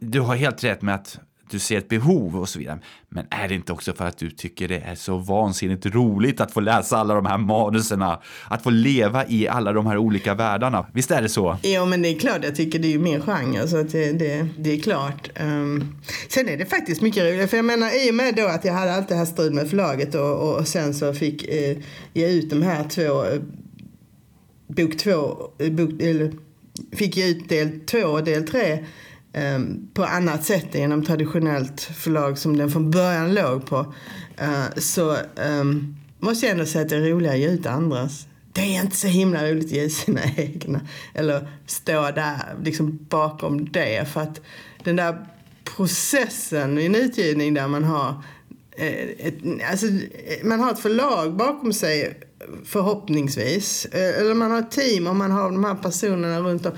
du 0.00 0.20
har 0.20 0.36
helt 0.36 0.64
rätt 0.64 0.82
med 0.82 0.94
att 0.94 1.18
du 1.52 1.58
ser 1.58 1.78
ett 1.78 1.88
behov 1.88 2.36
och 2.36 2.48
så 2.48 2.58
vidare. 2.58 2.78
Men 3.08 3.26
är 3.30 3.48
det 3.48 3.54
inte 3.54 3.72
också 3.72 3.92
för 3.92 4.04
att 4.04 4.18
du 4.18 4.30
tycker 4.30 4.68
det 4.68 4.78
är 4.78 4.94
så 4.94 5.16
vansinnigt 5.16 5.86
roligt 5.86 6.40
att 6.40 6.52
få 6.52 6.60
läsa 6.60 6.96
alla 6.96 7.14
de 7.14 7.26
här 7.26 7.38
manuserna? 7.38 8.20
Att 8.48 8.62
få 8.62 8.70
leva 8.70 9.26
i 9.26 9.48
alla 9.48 9.72
de 9.72 9.86
här 9.86 9.96
olika 9.96 10.34
världarna. 10.34 10.86
Visst 10.92 11.10
är 11.10 11.22
det 11.22 11.28
så? 11.28 11.58
Ja, 11.62 11.84
men 11.84 12.02
det 12.02 12.08
är 12.08 12.18
klart. 12.18 12.44
Jag 12.44 12.54
tycker 12.54 12.78
det 12.78 12.88
är 12.88 12.92
ju 12.92 12.98
min 12.98 13.20
genre, 13.22 13.68
så 13.68 13.76
att 13.76 13.92
det, 13.92 14.12
det, 14.12 14.48
det 14.58 14.72
är 14.72 14.80
klart. 14.80 15.30
Um, 15.40 15.94
sen 16.28 16.48
är 16.48 16.56
det 16.56 16.66
faktiskt 16.66 17.02
mycket 17.02 17.24
roligt. 17.24 17.50
För 17.50 17.56
jag 17.56 17.64
menar, 17.64 18.06
i 18.06 18.10
och 18.10 18.14
med 18.14 18.34
då 18.34 18.46
att 18.46 18.64
jag 18.64 18.72
hade 18.72 18.94
allt 18.94 19.08
det 19.08 19.14
här 19.14 19.24
strul 19.24 19.52
med 19.52 19.70
förlaget 19.70 20.14
och, 20.14 20.56
och, 20.56 20.68
sen 20.68 20.94
så 20.94 21.12
fick 21.12 21.48
eh, 21.48 21.76
ge 22.12 22.28
ut 22.28 22.50
de 22.50 22.62
här 22.62 22.84
två 22.88 23.24
bok 24.74 24.98
två, 24.98 25.50
eh, 25.58 25.72
bok, 25.72 25.90
eller, 26.00 26.32
fick 26.92 27.16
ge 27.16 27.28
ut 27.28 27.48
del 27.48 27.80
två 27.80 27.98
och 27.98 28.24
del 28.24 28.48
tre 28.48 28.84
ehm, 29.32 29.88
på 29.94 30.04
annat 30.04 30.44
sätt 30.44 30.74
genom 30.74 31.04
traditionellt 31.04 31.80
förlag 31.80 32.38
som 32.38 32.56
den 32.56 32.70
från 32.70 32.90
början 32.90 33.34
låg 33.34 33.66
på. 33.66 33.94
Eh, 34.36 34.64
så 34.76 35.16
ehm, 35.36 35.96
måste 36.18 36.46
jag 36.46 36.52
ändå 36.52 36.66
säga 36.66 36.82
att 36.82 36.88
det 36.88 36.96
är 36.96 37.00
roligare 37.00 37.34
att 37.34 37.40
ge 37.40 37.48
ut 37.48 37.66
andras. 37.66 38.26
Det 38.52 38.60
är 38.60 38.82
inte 38.82 38.96
så 38.96 39.06
himla 39.06 39.50
roligt 39.50 39.64
att 39.64 39.72
ge 39.72 39.90
sina 39.90 40.20
egna. 40.36 40.80
Eller 41.14 41.48
stå 41.66 42.10
där 42.10 42.38
liksom 42.64 42.98
bakom 43.08 43.72
det. 43.72 44.08
För 44.12 44.20
att 44.20 44.40
den 44.84 44.96
där 44.96 45.26
processen 45.76 46.78
i 46.78 46.86
en 46.86 46.94
utgivning 46.94 47.54
där 47.54 47.68
man 47.68 47.84
har 47.84 48.22
eh, 48.76 49.26
ett, 49.26 49.34
alltså, 49.70 49.86
man 50.42 50.60
har 50.60 50.72
ett 50.72 50.78
förlag 50.78 51.36
bakom 51.36 51.72
sig 51.72 52.20
förhoppningsvis. 52.64 53.84
Eh, 53.84 54.20
eller 54.20 54.34
man 54.34 54.50
har 54.50 54.58
ett 54.58 54.70
team 54.70 55.06
och 55.06 55.16
man 55.16 55.30
har 55.30 55.50
de 55.50 55.64
här 55.64 55.74
personerna 55.74 56.40
runt 56.40 56.66
om. 56.66 56.72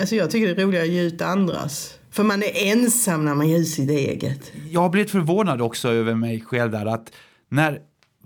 Alltså 0.00 0.16
jag 0.16 0.30
tycker 0.30 0.54
det 0.54 0.62
är 0.62 0.66
roligare 0.66 0.84
att 0.84 0.92
ge 0.92 1.02
ut 1.02 1.22
andras. 1.22 1.98
För 2.10 2.22
man 2.22 2.42
är 2.42 2.72
ensam 2.72 3.24
när 3.24 3.34
man 3.34 3.48
ger 3.48 3.58
ut 3.58 3.68
sitt 3.68 3.90
eget. 3.90 4.52
Jag 4.70 4.80
har 4.80 4.88
blivit 4.88 5.10
förvånad 5.10 5.60
också 5.60 5.88
över 5.88 6.14
mig 6.14 6.40
själv 6.40 6.70
där 6.70 6.86
att 6.86 7.12
när 7.48 7.80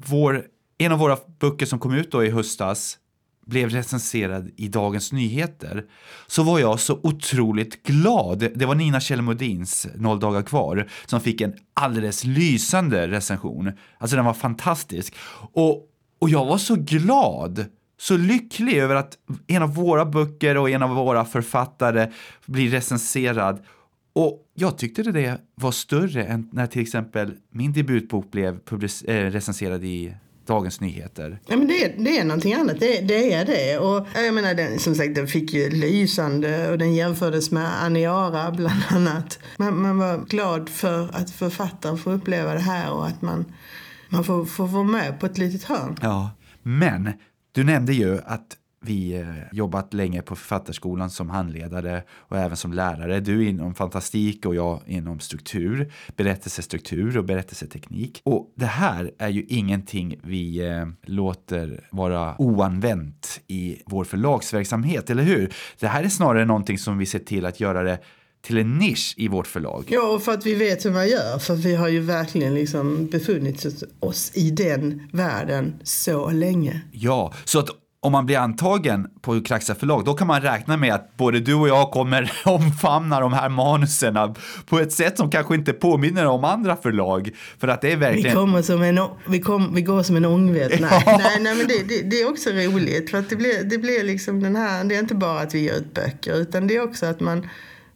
vår, 0.07 0.45
en 0.79 0.93
av 0.93 0.99
våra 0.99 1.19
böcker 1.41 1.67
som 1.67 1.79
kom 1.79 1.95
ut 1.95 2.13
då 2.13 2.25
i 2.25 2.31
höstas 2.31 2.99
blev 3.47 3.71
recenserad 3.71 4.51
i 4.57 4.69
Dagens 4.69 5.13
Nyheter 5.13 5.85
så 6.27 6.43
var 6.43 6.59
jag 6.59 6.81
så 6.81 7.01
otroligt 7.03 7.83
glad. 7.83 8.39
Det 8.55 8.67
var 8.67 8.75
Nina 8.75 9.01
Kjellmodins 9.01 9.87
Noll 9.95 10.21
dagar 10.21 10.43
kvar 10.43 10.89
som 11.07 11.21
fick 11.21 11.41
en 11.41 11.55
alldeles 11.75 12.25
lysande 12.25 13.09
recension. 13.09 13.73
Alltså 13.99 14.17
den 14.17 14.25
var 14.25 14.35
fantastisk. 14.35 15.15
Och 15.53 15.90
och 16.21 16.31
jag 16.31 16.47
var 16.47 16.59
så 16.59 16.75
glad, 16.75 17.65
så 17.99 18.17
lycklig 18.17 18.77
över 18.77 18.95
att 18.95 19.19
en 19.47 19.63
av 19.63 19.75
våra 19.75 20.05
böcker 20.05 20.57
och 20.57 20.71
en 20.71 20.83
av 20.83 20.91
våra 20.91 21.25
författare 21.25 22.11
blir 22.47 22.71
recenserad. 22.71 23.65
Och 24.13 24.47
jag 24.55 24.79
tyckte 24.79 25.03
det 25.03 25.41
var 25.55 25.73
större 25.73 26.25
än 26.25 26.49
när 26.53 26.67
till 26.67 26.83
exempel 26.83 27.35
min 27.51 27.73
debutbok 27.73 28.31
blev 28.31 28.59
eh, 29.07 29.15
recenserad 29.15 29.85
i 29.85 30.15
Dagens 30.47 30.81
Nyheter. 30.81 31.39
Ja, 31.47 31.57
men 31.57 31.67
det, 31.67 31.85
är, 31.85 31.95
det 31.99 32.19
är 32.19 32.25
någonting 32.25 32.55
annat, 32.55 32.81
det, 32.81 33.01
det 33.01 33.33
är 33.33 33.45
det. 33.45 33.79
Och 33.79 34.17
eh, 34.17 34.25
jag 34.25 34.35
menar, 34.35 34.55
den, 34.55 34.79
som 34.79 34.95
sagt, 34.95 35.15
den 35.15 35.27
fick 35.27 35.53
ju 35.53 35.71
lysande 35.71 36.71
och 36.71 36.79
den 36.79 36.95
jämfördes 36.95 37.51
med 37.51 37.85
Aniara 37.85 38.51
bland 38.51 38.83
annat. 38.89 39.39
Man, 39.57 39.83
man 39.83 39.99
var 39.99 40.19
glad 40.19 40.69
för 40.69 41.17
att 41.17 41.31
författaren 41.31 41.99
får 41.99 42.13
uppleva 42.13 42.55
det 42.55 42.61
här 42.61 42.93
och 42.93 43.07
att 43.07 43.23
man 43.23 43.45
man 44.11 44.25
får, 44.25 44.45
får 44.45 44.67
vara 44.67 44.85
med 44.85 45.21
på 45.21 45.27
ett 45.27 45.39
litet 45.39 45.65
hörn. 45.65 45.97
Ja, 46.03 46.31
men 46.63 47.13
du 47.53 47.65
nämnde 47.65 47.93
ju 47.93 48.19
att 48.25 48.57
vi 48.83 49.21
eh, 49.21 49.27
jobbat 49.53 49.95
länge 49.95 50.23
på 50.23 50.37
Författarskolan 50.37 51.11
som 51.11 51.31
handledare 51.31 52.03
och 52.11 52.39
även 52.39 52.57
som 52.57 52.73
lärare. 52.73 53.21
Du 53.21 53.49
inom 53.49 53.75
fantastik 53.75 54.47
och 54.47 54.55
jag 54.55 54.81
inom 54.87 55.21
struktur, 55.21 55.93
berättelsestruktur 56.17 57.19
och 57.19 57.25
berättelseteknik. 57.25 58.21
Och 58.25 58.53
det 58.57 58.67
här 58.67 59.11
är 59.19 59.29
ju 59.29 59.45
ingenting 59.49 60.21
vi 60.23 60.69
eh, 60.69 60.87
låter 61.03 61.89
vara 61.91 62.35
oanvänt 62.39 63.41
i 63.47 63.83
vår 63.87 64.05
förlagsverksamhet, 64.05 65.11
eller 65.11 65.23
hur? 65.23 65.53
Det 65.81 65.87
här 65.87 66.05
är 66.05 66.09
snarare 66.09 66.45
någonting 66.45 66.79
som 66.79 66.99
vi 66.99 67.07
ser 67.07 67.19
till 67.19 67.47
att 67.47 67.61
göra 67.61 67.83
det 67.83 67.99
till 68.43 68.59
en 68.59 68.79
nisch 68.79 69.15
i 69.17 69.29
vårt 69.29 69.47
förlag. 69.47 69.85
Ja, 69.89 70.03
och 70.03 70.23
för 70.23 70.33
att 70.33 70.47
vi 70.47 70.55
vet 70.55 70.85
hur 70.85 70.91
man 70.91 71.09
gör. 71.09 71.39
För 71.39 71.55
vi 71.55 71.75
har 71.75 71.89
ju 71.89 72.01
verkligen 72.01 72.55
liksom 72.55 73.07
befunnit 73.07 73.67
oss 74.01 74.31
i 74.35 74.51
den 74.51 75.09
världen 75.13 75.75
så 75.83 76.31
länge. 76.31 76.81
Ja, 76.93 77.33
så 77.45 77.59
att 77.59 77.69
om 78.03 78.13
man 78.13 78.27
blir 78.27 78.39
antagen 78.39 79.07
på 79.21 79.43
Kraxa 79.43 79.75
förlag, 79.75 80.05
då 80.05 80.15
kan 80.15 80.27
man 80.27 80.41
räkna 80.41 80.77
med 80.77 80.95
att 80.95 81.17
både 81.17 81.41
du 81.41 81.55
och 81.55 81.69
jag 81.69 81.91
kommer 81.91 82.33
omfamna 82.45 83.21
de 83.21 83.33
här 83.33 83.49
manuserna 83.49 84.35
på 84.67 84.79
ett 84.79 84.93
sätt 84.93 85.19
som 85.19 85.31
kanske 85.31 85.55
inte 85.55 85.73
påminner 85.73 86.27
om 86.27 86.45
andra 86.45 86.77
förlag. 86.77 87.31
För 87.59 87.69
att 87.69 87.81
det 87.81 87.93
är 87.93 87.97
verkligen... 87.97 88.31
Vi, 88.31 88.35
kommer 88.35 88.63
som 88.63 88.83
en, 88.83 89.01
vi, 89.29 89.41
kom, 89.41 89.75
vi 89.75 89.83
går 89.83 90.03
som 90.03 90.17
en 90.17 90.25
ångvält. 90.25 90.81
Nej, 90.81 91.03
ja. 91.07 91.19
nej, 91.19 91.41
nej, 91.41 91.55
men 91.55 91.69
det, 91.69 91.89
det, 91.89 92.03
det, 92.03 92.21
är 92.21 92.31
också 92.31 92.51
roligt. 92.51 93.11
För 93.11 93.19
att 93.19 93.31
det 93.31 93.37
blir, 93.37 93.65
det 93.65 93.79
blir 93.79 94.05
liksom 94.05 94.43
den 94.43 94.57
här, 94.57 94.85
det 94.85 94.95
är 94.95 95.01
inte 95.01 95.15
bara 95.15 95.41
att 95.41 95.55
vi 95.55 95.61
gör 95.61 95.75
ut 95.75 95.95
böcker, 95.95 96.35
utan 96.35 96.67
det 96.67 96.77
är 96.77 96.83
också 96.83 97.07
att 97.07 97.21
man 97.21 97.49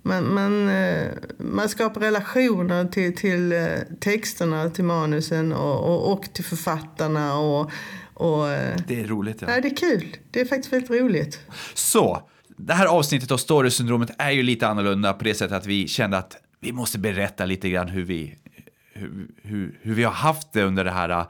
man, 0.06 0.34
man, 0.34 0.68
eh, 0.68 1.08
man 1.38 1.68
skapar 1.68 2.00
relationer 2.00 2.84
till, 2.84 3.16
till 3.16 3.52
eh, 3.52 3.58
texterna, 4.00 4.70
till 4.70 4.84
manusen 4.84 5.52
och, 5.52 5.84
och, 5.84 6.12
och 6.12 6.32
till 6.32 6.44
författarna. 6.44 7.38
Och, 7.38 7.70
och, 8.14 8.50
eh, 8.50 8.76
det 8.86 9.00
är 9.00 9.04
roligt. 9.04 9.42
Ja. 9.42 9.48
ja. 9.50 9.60
Det 9.60 9.68
är 9.68 9.76
kul. 9.76 10.16
Det 10.30 10.40
är 10.40 10.44
faktiskt 10.44 10.72
väldigt 10.72 10.90
roligt. 10.90 11.40
Så, 11.74 12.28
det 12.56 12.74
här 12.74 12.86
avsnittet 12.86 13.30
av 13.30 13.36
Storysyndromet 13.36 14.10
är 14.18 14.30
ju 14.30 14.42
lite 14.42 14.68
annorlunda 14.68 15.12
på 15.12 15.24
det 15.24 15.34
sättet 15.34 15.56
att 15.56 15.66
vi 15.66 15.88
kände 15.88 16.18
att 16.18 16.36
vi 16.60 16.72
måste 16.72 16.98
berätta 16.98 17.44
lite 17.44 17.70
grann 17.70 17.88
hur 17.88 18.04
vi, 18.04 18.34
hur, 18.92 19.28
hur, 19.42 19.78
hur 19.82 19.94
vi 19.94 20.04
har 20.04 20.12
haft 20.12 20.52
det 20.52 20.62
under 20.62 20.84
det 20.84 20.90
här 20.90 21.26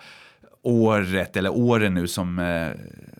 året, 0.63 1.37
eller 1.37 1.51
åren 1.53 1.95
nu 1.95 2.09
som, 2.09 2.39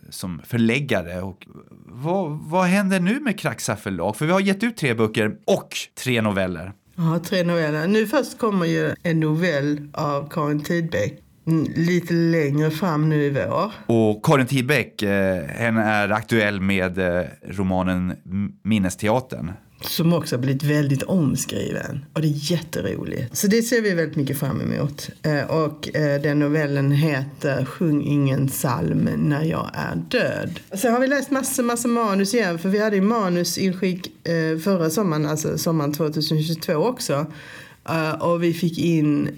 som 0.09 0.41
förläggare. 0.43 1.21
Och 1.21 1.47
vad, 1.85 2.31
vad 2.31 2.65
händer 2.65 2.99
nu 2.99 3.19
med 3.19 3.39
Kraxa 3.39 3.75
förlag? 3.75 4.15
För 4.15 4.25
vi 4.25 4.31
har 4.31 4.39
gett 4.39 4.63
ut 4.63 4.77
tre 4.77 4.93
böcker 4.93 5.35
och 5.45 5.77
tre 6.03 6.21
noveller. 6.21 6.73
Ja, 6.95 7.19
tre 7.19 7.43
noveller. 7.43 7.87
Nu 7.87 8.07
först 8.07 8.37
kommer 8.37 8.65
ju 8.65 8.95
en 9.03 9.19
novell 9.19 9.89
av 9.93 10.29
Karin 10.29 10.63
Tidbeck 10.63 11.21
lite 11.75 12.13
längre 12.13 12.71
fram 12.71 13.09
nu 13.09 13.23
i 13.23 13.29
vår. 13.29 13.71
Och 13.85 14.25
Karin 14.25 14.47
Tidbeck, 14.47 15.01
eh, 15.01 15.43
henne 15.43 15.83
är 15.83 16.09
aktuell 16.09 16.61
med 16.61 16.97
eh, 16.97 17.25
romanen 17.47 18.13
Minnesteatern 18.63 19.51
som 19.87 20.13
också 20.13 20.35
har 20.35 20.41
blivit 20.41 20.63
väldigt 20.63 21.03
omskriven. 21.03 22.05
Och 22.13 22.21
det 22.21 22.27
är 22.27 22.51
jätteroligt. 22.51 23.37
Så 23.37 23.47
det 23.47 23.61
ser 23.61 23.81
vi 23.81 23.93
väldigt 23.93 24.15
mycket 24.15 24.39
fram 24.39 24.61
emot. 24.61 25.09
Eh, 25.23 25.43
och 25.43 25.95
eh, 25.95 26.21
den 26.21 26.39
novellen 26.39 26.91
heter 26.91 27.65
Sjung 27.65 28.03
ingen 28.03 28.47
psalm 28.47 29.09
när 29.17 29.43
jag 29.43 29.69
är 29.73 29.95
död. 29.95 30.59
Sen 30.73 30.93
har 30.93 30.99
vi 30.99 31.07
läst 31.07 31.31
massor, 31.31 31.63
massor 31.63 31.89
manus 31.89 32.33
igen. 32.33 32.59
För 32.59 32.69
vi 32.69 32.79
hade 32.79 32.95
ju 32.95 33.01
manusinskick 33.01 34.27
eh, 34.27 34.57
förra 34.57 34.89
sommaren, 34.89 35.25
alltså 35.25 35.57
sommaren 35.57 35.93
2022 35.93 36.73
också. 36.73 37.25
Och 38.19 38.43
vi 38.43 38.53
fick 38.53 38.77
in 38.77 39.29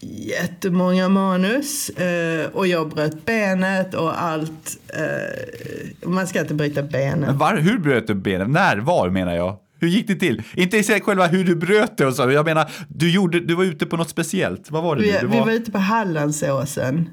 jättemånga 0.00 1.08
manus 1.08 1.88
eh, 1.90 2.46
och 2.52 2.66
jag 2.66 2.88
bröt 2.88 3.26
benet 3.26 3.94
och 3.94 4.22
allt. 4.22 4.78
Eh, 4.88 6.08
man 6.08 6.26
ska 6.26 6.40
inte 6.40 6.54
bryta 6.54 6.82
benen. 6.82 7.38
Var, 7.38 7.56
hur 7.56 7.78
bröt 7.78 8.06
du 8.06 8.14
benet? 8.14 8.50
När? 8.50 8.76
Var 8.76 9.10
menar 9.10 9.34
jag? 9.36 9.56
Hur 9.80 9.88
gick 9.88 10.06
det 10.06 10.14
till? 10.16 10.42
Inte 10.54 10.76
i 10.76 10.82
sig 10.82 11.00
själva 11.00 11.26
hur 11.26 11.44
du 11.44 11.56
bröt 11.56 11.96
det 11.96 12.06
och 12.06 12.14
så. 12.14 12.30
Jag 12.30 12.44
menar, 12.44 12.70
du, 12.88 13.10
gjorde, 13.10 13.40
du 13.40 13.54
var 13.54 13.64
ute 13.64 13.86
på 13.86 13.96
något 13.96 14.08
speciellt. 14.10 14.70
Vad 14.70 14.82
var 14.82 14.96
det? 14.96 15.02
Vi? 15.02 15.12
Du 15.20 15.26
vi 15.26 15.38
var 15.38 15.50
ute 15.52 15.70
på 15.72 15.78
Hallandsåsen. 15.78 17.10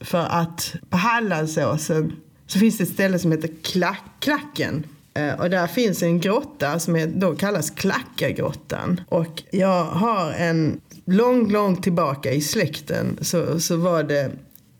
För 0.00 0.26
att 0.30 0.74
på 0.90 0.96
Hallandsåsen 0.96 2.12
så 2.46 2.58
finns 2.58 2.78
det 2.78 2.84
ett 2.84 2.90
ställe 2.90 3.18
som 3.18 3.32
heter 3.32 3.50
Klack, 3.62 4.02
Klacken. 4.20 4.84
Eh, 5.14 5.40
Och 5.40 5.50
där 5.50 5.66
finns 5.66 6.02
en 6.02 6.20
grotta 6.20 6.78
som 6.78 7.12
då 7.20 7.34
kallas 7.34 7.70
Klackagrottan. 7.70 9.00
Och 9.08 9.42
jag 9.50 9.84
har 9.84 10.32
en, 10.32 10.80
långt, 11.04 11.52
långt 11.52 11.82
tillbaka 11.82 12.32
i 12.32 12.40
släkten 12.40 13.18
så, 13.20 13.60
så 13.60 13.76
var 13.76 14.02
det 14.02 14.30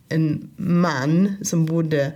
en 0.09 0.51
man 0.57 1.35
som 1.43 1.67
bodde, 1.67 2.13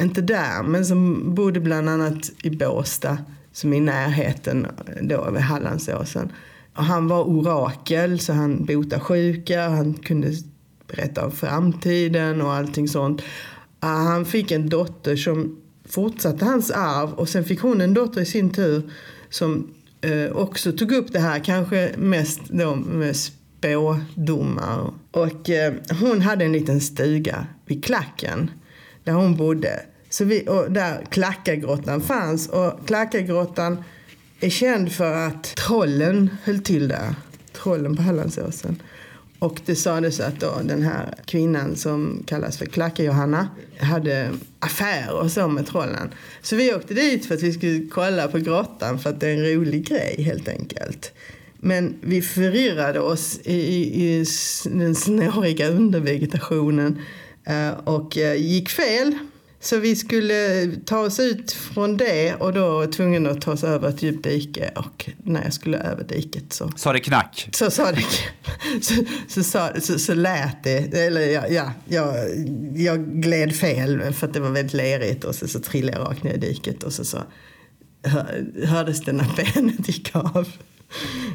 inte 0.00 0.20
där, 0.20 0.62
men 0.62 0.86
som 0.86 1.34
bodde 1.34 1.60
bland 1.60 1.88
annat 1.88 2.30
i 2.42 2.50
Båstad, 2.50 3.18
som 3.52 3.72
är 3.72 3.76
i 3.76 3.80
närheten 3.80 4.66
då 5.02 5.30
vid 5.30 5.42
Hallandsåsen. 5.42 6.32
Och 6.74 6.84
han 6.84 7.08
var 7.08 7.24
orakel, 7.24 8.20
så 8.20 8.32
han 8.32 8.64
botade 8.64 9.00
sjuka, 9.00 9.68
han 9.68 9.94
kunde 9.94 10.32
berätta 10.86 11.24
om 11.24 11.32
framtiden 11.32 12.42
och 12.42 12.52
allting 12.52 12.88
sånt. 12.88 13.22
Ah, 13.80 13.96
han 13.96 14.24
fick 14.24 14.50
en 14.50 14.68
dotter 14.68 15.16
som 15.16 15.62
fortsatte 15.84 16.44
hans 16.44 16.70
arv 16.70 17.12
och 17.12 17.28
sen 17.28 17.44
fick 17.44 17.60
hon 17.60 17.80
en 17.80 17.94
dotter 17.94 18.20
i 18.20 18.26
sin 18.26 18.50
tur 18.50 18.90
som 19.30 19.74
Eh, 20.02 20.32
också 20.32 20.72
tog 20.72 20.92
upp 20.92 21.12
det 21.12 21.18
här, 21.18 21.38
kanske 21.38 21.92
mest 21.96 22.40
då 22.48 22.74
med 22.74 23.16
spådomar. 23.16 24.92
Och 25.10 25.50
eh, 25.50 25.74
hon 26.00 26.20
hade 26.20 26.44
en 26.44 26.52
liten 26.52 26.80
stuga 26.80 27.46
vid 27.66 27.84
klacken 27.84 28.50
där 29.04 29.12
hon 29.12 29.36
bodde. 29.36 29.80
Så 30.10 30.24
vi, 30.24 30.48
och 30.48 30.72
där 30.72 31.06
Klackagrottan 31.10 32.00
fanns 32.00 32.48
och 32.48 32.86
Klackagrottan 32.86 33.84
är 34.40 34.50
känd 34.50 34.92
för 34.92 35.14
att 35.26 35.44
trollen 35.44 36.30
höll 36.44 36.58
till 36.58 36.88
där. 36.88 37.14
Trollen 37.52 37.96
på 37.96 38.02
Hallandsåsen. 38.02 38.82
Och 39.42 39.60
det 39.66 39.76
sades 39.76 40.20
att 40.20 40.40
då 40.40 40.60
den 40.64 40.82
här 40.82 41.14
kvinnan 41.24 41.76
som 41.76 42.22
kallas 42.26 42.58
för 42.58 42.66
Klacka-Johanna 42.66 43.48
hade 43.78 44.30
affärer 44.58 45.14
och 45.14 45.30
så 45.30 45.48
med 45.48 45.66
trollen. 45.66 46.10
Så 46.42 46.56
vi 46.56 46.74
åkte 46.74 46.94
dit 46.94 47.26
för 47.26 47.34
att 47.34 47.42
vi 47.42 47.52
skulle 47.52 47.86
kolla 47.90 48.28
på 48.28 48.38
grottan 48.38 48.98
för 48.98 49.10
att 49.10 49.20
det 49.20 49.28
är 49.28 49.34
en 49.34 49.44
rolig 49.44 49.88
grej 49.88 50.22
helt 50.22 50.48
enkelt. 50.48 51.12
Men 51.60 51.94
vi 52.00 52.22
förirrade 52.22 53.00
oss 53.00 53.40
i, 53.44 53.54
i, 53.54 54.20
i 54.20 54.24
den 54.64 54.94
snåriga 54.94 55.68
undervegetationen 55.68 56.98
eh, 57.44 57.70
och 57.70 58.18
eh, 58.18 58.34
gick 58.34 58.68
fel. 58.68 59.18
Så 59.62 59.78
vi 59.78 59.96
skulle 59.96 60.70
ta 60.84 60.98
oss 60.98 61.20
ut 61.20 61.52
från 61.52 61.96
det 61.96 62.34
och 62.34 62.52
då 62.52 62.70
var 62.70 62.86
tvungen 62.86 63.26
att 63.26 63.40
ta 63.40 63.52
oss 63.52 63.64
över 63.64 63.88
ett 63.88 64.02
djupt 64.02 64.24
dike 64.24 64.72
och 64.76 65.10
när 65.24 65.44
jag 65.44 65.52
skulle 65.52 65.78
över 65.78 66.04
diket 66.04 66.52
så 66.52 66.70
Sa 66.76 66.92
det 66.92 67.00
knack? 67.00 67.48
så 67.52 67.70
sa 67.70 67.92
det, 67.92 68.04
så, 68.82 68.94
så, 69.28 69.42
sa, 69.42 69.70
så, 69.80 69.98
så 69.98 70.14
lät 70.14 70.62
det, 70.62 70.94
eller 70.94 71.20
ja, 71.20 71.46
ja 71.48 71.72
jag, 71.88 72.14
jag 72.76 73.22
gled 73.22 73.56
fel 73.56 74.12
för 74.12 74.26
att 74.26 74.34
det 74.34 74.40
var 74.40 74.50
väldigt 74.50 74.74
lerigt 74.74 75.24
och 75.24 75.34
så, 75.34 75.48
så 75.48 75.60
trillade 75.60 75.98
jag 75.98 76.08
rakt 76.08 76.22
ner 76.22 76.34
i 76.34 76.38
diket 76.38 76.82
och 76.82 76.92
så, 76.92 77.04
så 77.04 77.18
hör, 78.02 78.66
hördes 78.66 79.00
det 79.00 79.12
när 79.12 79.54
benet 79.54 79.88
gick 79.88 80.16
av. 80.16 80.48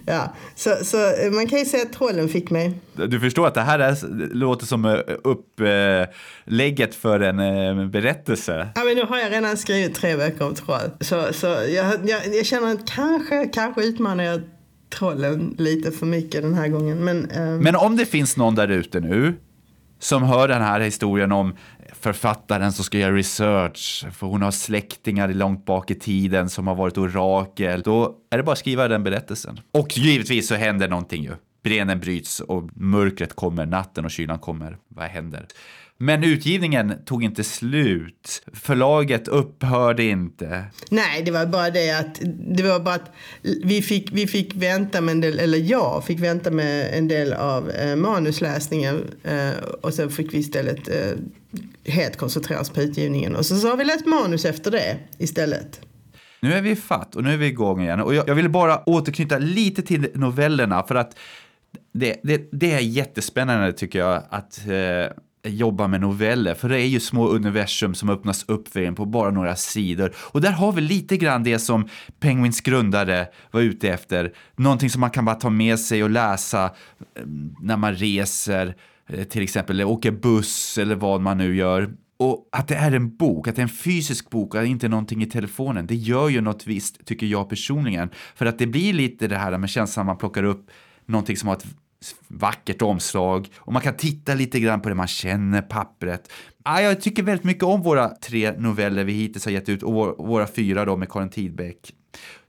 Ja, 0.06 0.36
så, 0.56 0.76
så 0.84 0.98
man 1.32 1.48
kan 1.48 1.60
ju 1.60 1.66
säga 1.66 1.84
att 1.84 1.94
trollen 1.94 2.30
fick 2.30 2.50
mig. 2.50 2.74
Du 2.94 3.20
förstår 3.20 3.48
att 3.48 3.54
det 3.54 3.62
här 3.62 3.80
är, 3.80 3.98
låter 4.34 4.66
som 4.66 4.86
eh, 4.86 5.00
upplägget 5.24 6.96
för 6.96 7.20
en 7.20 7.40
eh, 7.40 7.88
berättelse. 7.88 8.68
Ja, 8.76 8.84
men 8.84 8.96
nu 8.96 9.04
har 9.04 9.18
jag 9.18 9.32
redan 9.32 9.58
skrivit 9.58 9.96
tre 9.96 10.16
böcker 10.16 10.46
om 10.46 10.56
troll. 10.56 10.92
Så, 11.00 11.34
så 11.34 11.48
jag, 11.48 12.10
jag, 12.10 12.36
jag 12.36 12.46
känner 12.46 12.72
att 12.72 12.88
kanske, 12.90 13.46
kanske 13.46 13.84
utmanar 13.84 14.24
jag 14.24 14.41
trollen 14.89 15.56
lite 15.58 15.91
för 15.91 16.06
mycket 16.06 16.41
den 16.41 16.54
här 16.54 16.67
gången. 16.67 17.06
Men, 17.06 17.30
ehm, 17.30 17.60
Men 17.60 17.76
om 17.76 17.98
det 17.98 18.06
finns 18.06 18.38
någon 18.38 18.56
där 18.56 18.67
ute 18.67 19.00
nu 19.00 19.34
som 20.00 20.24
hör 20.24 20.48
den 20.48 20.62
här 20.62 20.80
historien 20.80 21.32
om 21.32 21.56
författaren 22.00 22.72
som 22.74 22.86
ska 22.86 22.98
göra 22.98 23.16
research, 23.16 24.06
för 24.12 24.28
hon 24.28 24.42
har 24.42 24.52
släktingar 24.52 25.28
långt 25.28 25.66
bak 25.66 25.92
i 25.92 25.96
tiden 25.96 26.50
som 26.50 26.68
har 26.68 26.76
varit 26.76 26.98
orakel, 26.98 27.82
då 27.82 28.16
är 28.30 28.38
det 28.38 28.44
bara 28.44 28.52
att 28.52 28.58
skriva 28.58 28.88
den 28.88 29.04
berättelsen. 29.04 29.60
Och 29.72 29.98
givetvis 29.98 30.48
så 30.48 30.56
händer 30.56 30.88
någonting 30.88 31.24
ju. 31.24 31.32
Brenen 31.64 32.00
bryts 32.00 32.40
och 32.40 32.70
mörkret 32.74 33.36
kommer, 33.36 33.66
natten 33.66 34.06
och 34.06 34.12
kylan 34.12 34.40
kommer. 34.40 34.78
Vad 34.88 35.06
händer? 35.06 35.46
Men 35.98 36.24
utgivningen 36.24 36.94
tog 37.06 37.24
inte 37.24 37.44
slut. 37.44 38.44
Förlaget 38.54 39.28
upphörde 39.28 40.04
inte. 40.04 40.66
Nej, 40.90 41.24
det 41.24 41.32
var 41.32 41.46
bara 41.46 41.70
det 41.70 41.92
att, 41.92 42.22
det 42.56 42.64
var 42.64 42.80
bara 42.80 42.96
att 42.96 43.12
vi, 43.64 43.82
fick, 43.82 44.12
vi 44.12 44.28
fick 44.28 44.56
vänta 44.56 45.02
med 45.02 45.12
en 45.12 45.22
del, 45.22 45.40
eller 45.40 45.58
jag 45.58 46.04
fick 46.06 46.20
vänta 46.20 46.52
med 46.52 46.98
en 46.98 47.08
del 47.08 47.34
av 47.34 47.70
eh, 47.70 47.96
manusläsningen 47.96 49.04
eh, 49.24 49.64
och 49.82 49.94
sen 49.94 50.10
fick 50.10 50.34
vi 50.34 50.38
istället 50.38 50.88
eh, 50.88 51.12
helt 51.94 52.18
koncentrera 52.18 52.60
oss 52.60 52.70
på 52.70 52.82
utgivningen. 52.82 53.36
Och 53.36 53.46
så, 53.46 53.56
så 53.56 53.68
har 53.70 53.78
vi 53.78 53.84
läst 53.84 54.06
manus 54.06 54.46
efter 54.46 54.72
det 54.72 54.98
istället. 55.18 55.82
Nu 56.40 56.54
är 56.54 56.62
vi 56.62 56.76
fatt 56.76 57.16
och 57.16 57.24
nu 57.24 57.34
är 57.34 57.38
vi 57.38 57.46
igång 57.46 57.82
igen. 57.82 58.02
Och 58.02 58.16
jag, 58.16 58.30
jag 58.30 58.36
vill 58.36 58.50
bara 58.50 58.90
återknyta 58.90 59.38
lite 59.38 59.82
till 59.82 60.08
novellerna 60.14 60.84
för 60.84 60.96
att 60.96 61.18
det, 61.94 62.20
det, 62.24 62.50
det 62.52 62.72
är 62.72 62.80
jättespännande 62.80 63.74
tycker 63.74 64.00
jag 64.00 64.24
att 64.30 64.68
eh, 64.68 65.18
jobba 65.48 65.88
med 65.88 66.02
noveller, 66.02 66.54
för 66.54 66.70
det 66.70 66.82
är 66.82 66.86
ju 66.86 67.00
små 67.00 67.28
universum 67.28 67.96
som 67.96 68.10
öppnas 68.10 68.46
upp 68.48 68.68
för 68.68 68.82
en 68.82 68.96
på 68.96 69.06
bara 69.06 69.32
några 69.32 69.56
sidor. 69.56 70.14
Och 70.18 70.42
där 70.42 70.52
har 70.52 70.72
vi 70.72 70.82
lite 70.82 71.18
grann 71.18 71.44
det 71.44 71.60
som 71.60 71.88
Penguins 72.20 72.62
grundare 72.62 73.28
var 73.52 73.62
ute 73.62 73.90
efter. 73.90 74.34
Någonting 74.56 74.90
som 74.90 75.02
man 75.02 75.10
kan 75.10 75.26
bara 75.26 75.36
ta 75.36 75.50
med 75.50 75.80
sig 75.80 76.04
och 76.04 76.10
läsa 76.10 76.66
eh, 76.66 76.72
när 77.62 77.78
man 77.78 77.96
reser, 77.96 78.76
eh, 79.10 79.24
till 79.24 79.44
exempel, 79.44 79.76
eller 79.76 79.90
åker 79.90 80.12
buss 80.12 80.78
eller 80.78 80.96
vad 80.96 81.22
man 81.22 81.38
nu 81.38 81.56
gör. 81.56 81.90
Och 82.20 82.50
att 82.52 82.68
det 82.68 82.76
är 82.76 82.92
en 82.92 83.18
bok, 83.18 83.48
att 83.48 83.56
det 83.56 83.60
är 83.60 83.64
en 83.64 83.70
fysisk 83.70 84.30
bok 84.30 84.56
och 84.56 84.66
inte 84.66 84.88
någonting 84.88 85.24
i 85.24 85.26
telefonen, 85.26 85.88
det 85.88 85.96
gör 85.96 86.30
ju 86.30 86.42
något 86.42 86.68
visst, 86.68 87.06
tycker 87.06 87.28
jag 87.28 87.50
personligen. 87.50 88.10
För 88.36 88.46
att 88.46 88.60
det 88.60 88.68
blir 88.68 88.94
lite 88.94 89.28
det 89.28 89.38
här 89.38 89.58
med 89.58 89.70
känslan 89.70 90.06
man 90.06 90.18
plockar 90.18 90.44
upp 90.44 90.70
någonting 91.06 91.38
som 91.38 91.48
har 91.48 91.56
ett 91.56 91.66
vackert 92.28 92.82
omslag 92.82 93.50
och 93.58 93.74
man 93.74 93.82
kan 93.82 93.94
titta 93.94 94.34
lite 94.34 94.60
grann 94.60 94.82
på 94.82 94.90
det, 94.90 94.96
man 94.96 95.08
känner 95.08 95.62
pappret. 95.62 96.32
Ah, 96.64 96.82
jag 96.82 97.02
tycker 97.02 97.24
väldigt 97.24 97.46
mycket 97.46 97.64
om 97.64 97.82
våra 97.82 98.10
tre 98.10 98.52
noveller 98.52 99.04
vi 99.04 99.14
hittills 99.14 99.46
har 99.46 99.52
gett 99.52 99.70
ut 99.70 99.84
och 99.84 99.94
vår, 99.94 100.16
våra 100.18 100.48
fyra 100.48 100.86
då 100.86 100.98
med 100.98 101.10
Karin 101.10 101.30
Tidbeck. 101.30 101.94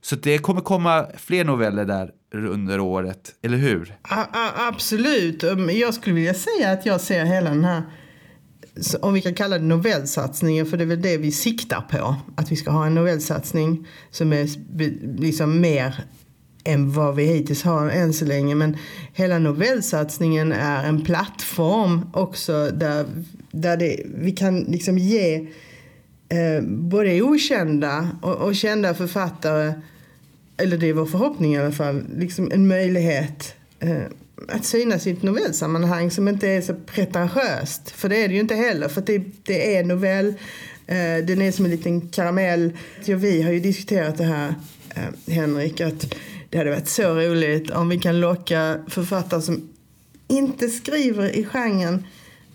Så 0.01 0.15
det 0.15 0.37
kommer 0.37 0.61
komma 0.61 1.05
fler 1.17 1.45
noveller 1.45 1.85
där 1.85 2.11
under 2.33 2.79
året, 2.79 3.35
eller 3.41 3.57
hur? 3.57 3.95
A, 4.01 4.25
a, 4.33 4.49
absolut. 4.55 5.43
Um, 5.43 5.69
jag 5.69 5.93
skulle 5.93 6.15
vilja 6.15 6.33
säga 6.33 6.71
att 6.71 6.85
jag 6.85 7.01
ser 7.01 7.25
hela 7.25 7.49
den 7.49 7.65
här 7.65 7.83
om 9.01 9.13
vi 9.13 9.21
kan 9.21 9.33
kalla 9.33 9.57
det 9.57 9.65
novellsatsningen, 9.65 10.65
för 10.65 10.77
det 10.77 10.83
är 10.83 10.85
väl 10.85 11.01
det 11.01 11.17
vi 11.17 11.31
siktar 11.31 11.81
på. 11.81 12.15
Att 12.35 12.51
vi 12.51 12.55
ska 12.55 12.71
ha 12.71 12.85
en 12.85 12.95
novellsatsning 12.95 13.87
som 14.11 14.33
är 14.33 14.47
liksom 15.21 15.61
mer 15.61 16.03
än 16.63 16.91
vad 16.91 17.15
vi 17.15 17.25
hittills 17.25 17.63
har 17.63 17.89
än 17.89 18.13
så 18.13 18.25
länge. 18.25 18.55
Men 18.55 18.77
hela 19.13 19.39
novellsatsningen 19.39 20.51
är 20.51 20.83
en 20.83 21.05
plattform 21.05 22.09
också 22.13 22.69
där, 22.73 23.05
där 23.51 23.77
det, 23.77 24.01
vi 24.05 24.31
kan 24.31 24.59
liksom 24.59 24.97
ge 24.97 25.35
eh, 26.29 26.63
både 26.67 27.21
okända 27.21 28.09
och, 28.21 28.35
och 28.35 28.55
kända 28.55 28.93
författare, 28.93 29.73
eller 30.57 30.77
det 30.77 30.89
är 30.89 30.93
vår 30.93 31.05
förhoppning 31.05 31.55
i 31.55 31.59
alla 31.59 31.71
fall, 31.71 32.03
liksom 32.17 32.51
en 32.51 32.67
möjlighet 32.67 33.55
eh, 33.79 34.03
att 34.47 34.65
synas 34.65 35.07
i 35.07 35.11
ett 35.11 35.23
novellsammanhang 35.23 36.11
som 36.11 36.27
inte 36.27 36.47
är 36.47 36.61
så 36.61 36.73
pretentiöst. 36.73 37.89
För 37.89 38.09
det 38.09 38.23
är 38.23 38.27
det 38.27 38.33
ju 38.33 38.39
inte 38.39 38.55
heller, 38.55 38.87
för 38.87 39.01
det, 39.01 39.23
det 39.43 39.75
är 39.75 39.83
novell, 39.83 40.27
eh, 40.87 41.25
den 41.25 41.41
är 41.41 41.51
som 41.51 41.65
en 41.65 41.71
liten 41.71 42.01
karamell. 42.01 42.71
Vi 43.05 43.41
har 43.41 43.51
ju 43.51 43.59
diskuterat 43.59 44.17
det 44.17 44.23
här, 44.23 44.55
eh, 44.95 45.33
Henrik, 45.33 45.81
att 45.81 46.15
det 46.49 46.57
hade 46.57 46.69
varit 46.69 46.87
så 46.87 47.13
roligt 47.13 47.71
om 47.71 47.89
vi 47.89 47.99
kan 47.99 48.19
locka 48.19 48.79
författare 48.87 49.41
som 49.41 49.69
inte 50.27 50.69
skriver 50.69 51.35
i 51.35 51.45
genren 51.45 52.05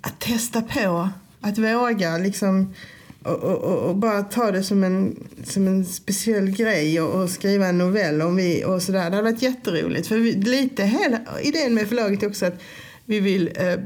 att 0.00 0.20
testa 0.20 0.62
på, 0.62 1.08
att 1.40 1.58
våga 1.58 2.18
liksom 2.18 2.74
och, 3.22 3.42
och, 3.42 3.88
och, 3.88 3.96
bara 3.96 4.22
ta 4.22 4.50
det 4.50 4.62
som 4.62 4.84
en, 4.84 5.28
som 5.44 5.66
en 5.66 5.84
speciell 5.84 6.50
grej 6.50 7.00
och, 7.00 7.22
och 7.22 7.30
skriva 7.30 7.66
en 7.66 7.78
novell 7.78 8.22
om 8.22 8.36
vi 8.36 8.64
och 8.64 8.82
sådär. 8.82 8.98
Det 8.98 9.16
hade 9.16 9.30
varit 9.30 9.42
jätteroligt. 9.42 10.06
För 10.06 10.18
vi, 10.18 10.32
lite 10.32 10.84
hela 10.84 11.18
idén 11.42 11.74
med 11.74 11.88
förlaget 11.88 12.22
är 12.22 12.28
också 12.28 12.46
att 12.46 12.60
vi 13.04 13.20
vill 13.20 13.50
eh, 13.54 13.76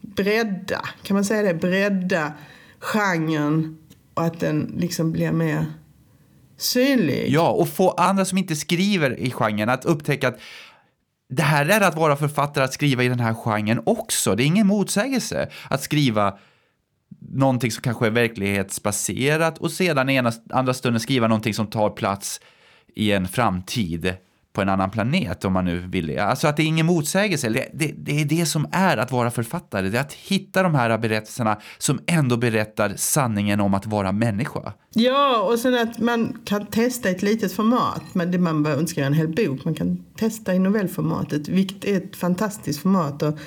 bredda, 0.00 0.88
kan 1.02 1.14
man 1.14 1.24
säga 1.24 1.42
det, 1.42 1.54
bredda 1.54 2.32
genren 2.78 3.78
och 4.14 4.24
att 4.24 4.40
den 4.40 4.74
liksom 4.78 5.12
blir 5.12 5.32
mer 5.32 5.66
synlig. 6.56 7.28
Ja, 7.28 7.50
och 7.50 7.68
få 7.68 7.90
andra 7.90 8.24
som 8.24 8.38
inte 8.38 8.56
skriver 8.56 9.20
i 9.20 9.30
genren 9.30 9.68
att 9.68 9.84
upptäcka 9.84 10.28
att 10.28 10.38
det 11.28 11.42
här 11.42 11.66
är 11.66 11.80
att 11.80 11.96
vara 11.96 12.16
författare, 12.16 12.64
att 12.64 12.72
skriva 12.72 13.02
i 13.02 13.08
den 13.08 13.20
här 13.20 13.34
genren 13.34 13.82
också. 13.86 14.34
Det 14.34 14.42
är 14.42 14.46
ingen 14.46 14.66
motsägelse 14.66 15.48
att 15.70 15.82
skriva 15.82 16.38
någonting 17.20 17.70
som 17.70 17.82
kanske 17.82 18.06
är 18.06 18.10
verklighetsbaserat 18.10 19.58
och 19.58 19.70
sedan 19.70 20.08
i 20.08 20.14
ena 20.14 20.32
andra 20.50 20.74
stunden 20.74 21.00
skriva 21.00 21.28
någonting 21.28 21.54
som 21.54 21.66
tar 21.66 21.90
plats 21.90 22.40
i 22.94 23.12
en 23.12 23.28
framtid 23.28 24.16
på 24.56 24.62
en 24.62 24.68
annan 24.68 24.90
planet 24.90 25.44
om 25.44 25.52
man 25.52 25.64
nu 25.64 25.78
vill 25.78 26.06
det. 26.06 26.18
Alltså 26.18 26.48
att 26.48 26.56
det 26.56 26.62
är 26.62 26.66
ingen 26.66 26.86
motsägelse. 26.86 27.48
Det, 27.48 27.68
det, 27.74 27.94
det 27.96 28.20
är 28.20 28.24
det 28.24 28.46
som 28.46 28.68
är 28.72 28.96
att 28.96 29.12
vara 29.12 29.30
författare. 29.30 29.88
Det 29.88 29.98
är 29.98 30.00
att 30.00 30.12
hitta 30.12 30.62
de 30.62 30.74
här 30.74 30.98
berättelserna 30.98 31.58
som 31.78 32.00
ändå 32.06 32.36
berättar 32.36 32.92
sanningen 32.96 33.60
om 33.60 33.74
att 33.74 33.86
vara 33.86 34.12
människa. 34.12 34.72
Ja, 34.94 35.40
och 35.40 35.58
sen 35.58 35.74
att 35.74 35.98
man 35.98 36.38
kan 36.44 36.66
testa 36.66 37.08
ett 37.08 37.22
litet 37.22 37.52
format. 37.52 38.02
Men 38.12 38.30
det 38.30 38.38
man 38.38 38.62
behöver 38.62 38.80
inte 38.80 38.90
skriva 38.90 39.06
en 39.06 39.12
hel 39.12 39.28
bok. 39.28 39.64
Man 39.64 39.74
kan 39.74 40.04
testa 40.18 40.54
i 40.54 40.58
novellformatet, 40.58 41.48
vilket 41.48 41.84
är 41.84 41.96
ett 41.96 42.16
fantastiskt 42.16 42.82
format. 42.82 43.22
Och, 43.22 43.38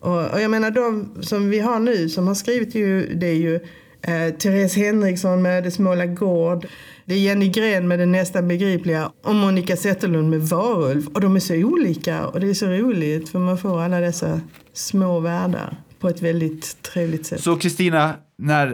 och, 0.00 0.30
och 0.32 0.40
jag 0.40 0.50
menar 0.50 0.70
de 0.70 1.14
som 1.22 1.50
vi 1.50 1.60
har 1.60 1.78
nu 1.78 2.08
som 2.08 2.26
har 2.26 2.34
skrivit 2.34 2.74
ju, 2.74 3.14
det 3.14 3.26
är 3.26 3.34
ju 3.34 3.54
eh, 4.02 4.34
Therese 4.34 4.76
Henriksson 4.76 5.42
med 5.42 5.64
Det 5.64 5.70
Småla 5.70 6.06
Gård. 6.06 6.66
Det 7.08 7.14
är 7.14 7.18
Jenny 7.18 7.48
Gren 7.48 7.88
med 7.88 7.98
Det 7.98 8.06
nästan 8.06 8.48
begripliga 8.48 9.10
och 9.24 9.34
Monica 9.34 9.76
Zetterlund 9.76 10.30
med 10.30 10.40
Varulv. 10.40 11.06
Och 11.06 11.20
de 11.20 11.36
är 11.36 11.40
så 11.40 11.54
olika 11.54 12.26
och 12.26 12.40
det 12.40 12.50
är 12.50 12.54
så 12.54 12.66
roligt 12.66 13.28
för 13.28 13.38
man 13.38 13.58
får 13.58 13.80
alla 13.82 14.00
dessa 14.00 14.40
små 14.72 15.20
världar 15.20 15.76
på 16.00 16.08
ett 16.08 16.22
väldigt 16.22 16.82
trevligt 16.82 17.26
sätt. 17.26 17.40
Så 17.40 17.56
Kristina, 17.56 18.14
när 18.38 18.66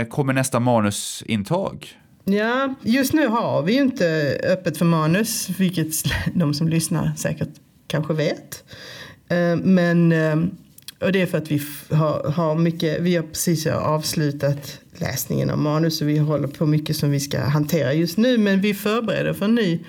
eh, 0.00 0.04
kommer 0.04 0.32
nästa 0.32 0.60
manusintag? 0.60 1.88
Ja, 2.24 2.74
just 2.82 3.12
nu 3.12 3.26
har 3.26 3.62
vi 3.62 3.72
ju 3.72 3.80
inte 3.80 4.38
öppet 4.52 4.76
för 4.78 4.84
manus, 4.84 5.50
vilket 5.58 5.94
de 6.34 6.54
som 6.54 6.68
lyssnar 6.68 7.12
säkert 7.16 7.50
kanske 7.86 8.14
vet. 8.14 8.64
Eh, 9.28 9.56
Men, 9.56 10.12
eh, 10.12 10.36
och 11.00 11.12
det 11.12 11.22
är 11.22 11.26
för 11.26 11.38
att 11.38 11.50
vi 11.50 11.62
har, 11.90 12.30
har 12.30 12.54
mycket, 12.54 13.00
vi 13.00 13.16
har 13.16 13.22
precis 13.22 13.66
avslutat 13.66 14.80
läsningen 15.00 15.50
av 15.50 15.58
manus 15.58 16.00
och 16.00 16.08
vi 16.08 16.18
håller 16.18 16.48
på 16.48 16.66
mycket 16.66 16.96
som 16.96 17.10
vi 17.10 17.20
ska 17.20 17.40
hantera 17.40 17.92
just 17.92 18.18
nu. 18.18 18.38
Men 18.38 18.60
vi 18.60 18.74
förbereder 18.74 19.32
för 19.32 19.44
en 19.44 19.54
ny 19.54 19.80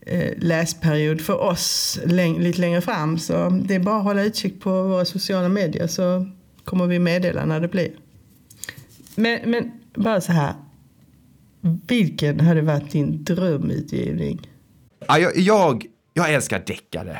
eh, 0.00 0.32
läsperiod 0.38 1.20
för 1.20 1.40
oss 1.40 1.98
lite 2.04 2.60
längre 2.60 2.80
fram. 2.80 3.18
Så 3.18 3.48
det 3.64 3.74
är 3.74 3.80
bara 3.80 3.96
att 3.96 4.04
hålla 4.04 4.22
utkik 4.22 4.60
på 4.60 4.82
våra 4.82 5.04
sociala 5.04 5.48
medier 5.48 5.86
så 5.86 6.30
kommer 6.64 6.86
vi 6.86 6.98
meddela 6.98 7.44
när 7.46 7.60
det 7.60 7.68
blir. 7.68 7.90
Men, 9.14 9.50
men 9.50 9.72
bara 9.94 10.20
så 10.20 10.32
här. 10.32 10.54
Vilken 11.88 12.40
hade 12.40 12.62
varit 12.62 12.90
din 12.90 13.24
drömutgivning? 13.24 14.48
Ja, 15.08 15.18
jag, 15.18 15.36
jag, 15.36 15.86
jag 16.14 16.34
älskar 16.34 16.62
deckare 16.66 17.18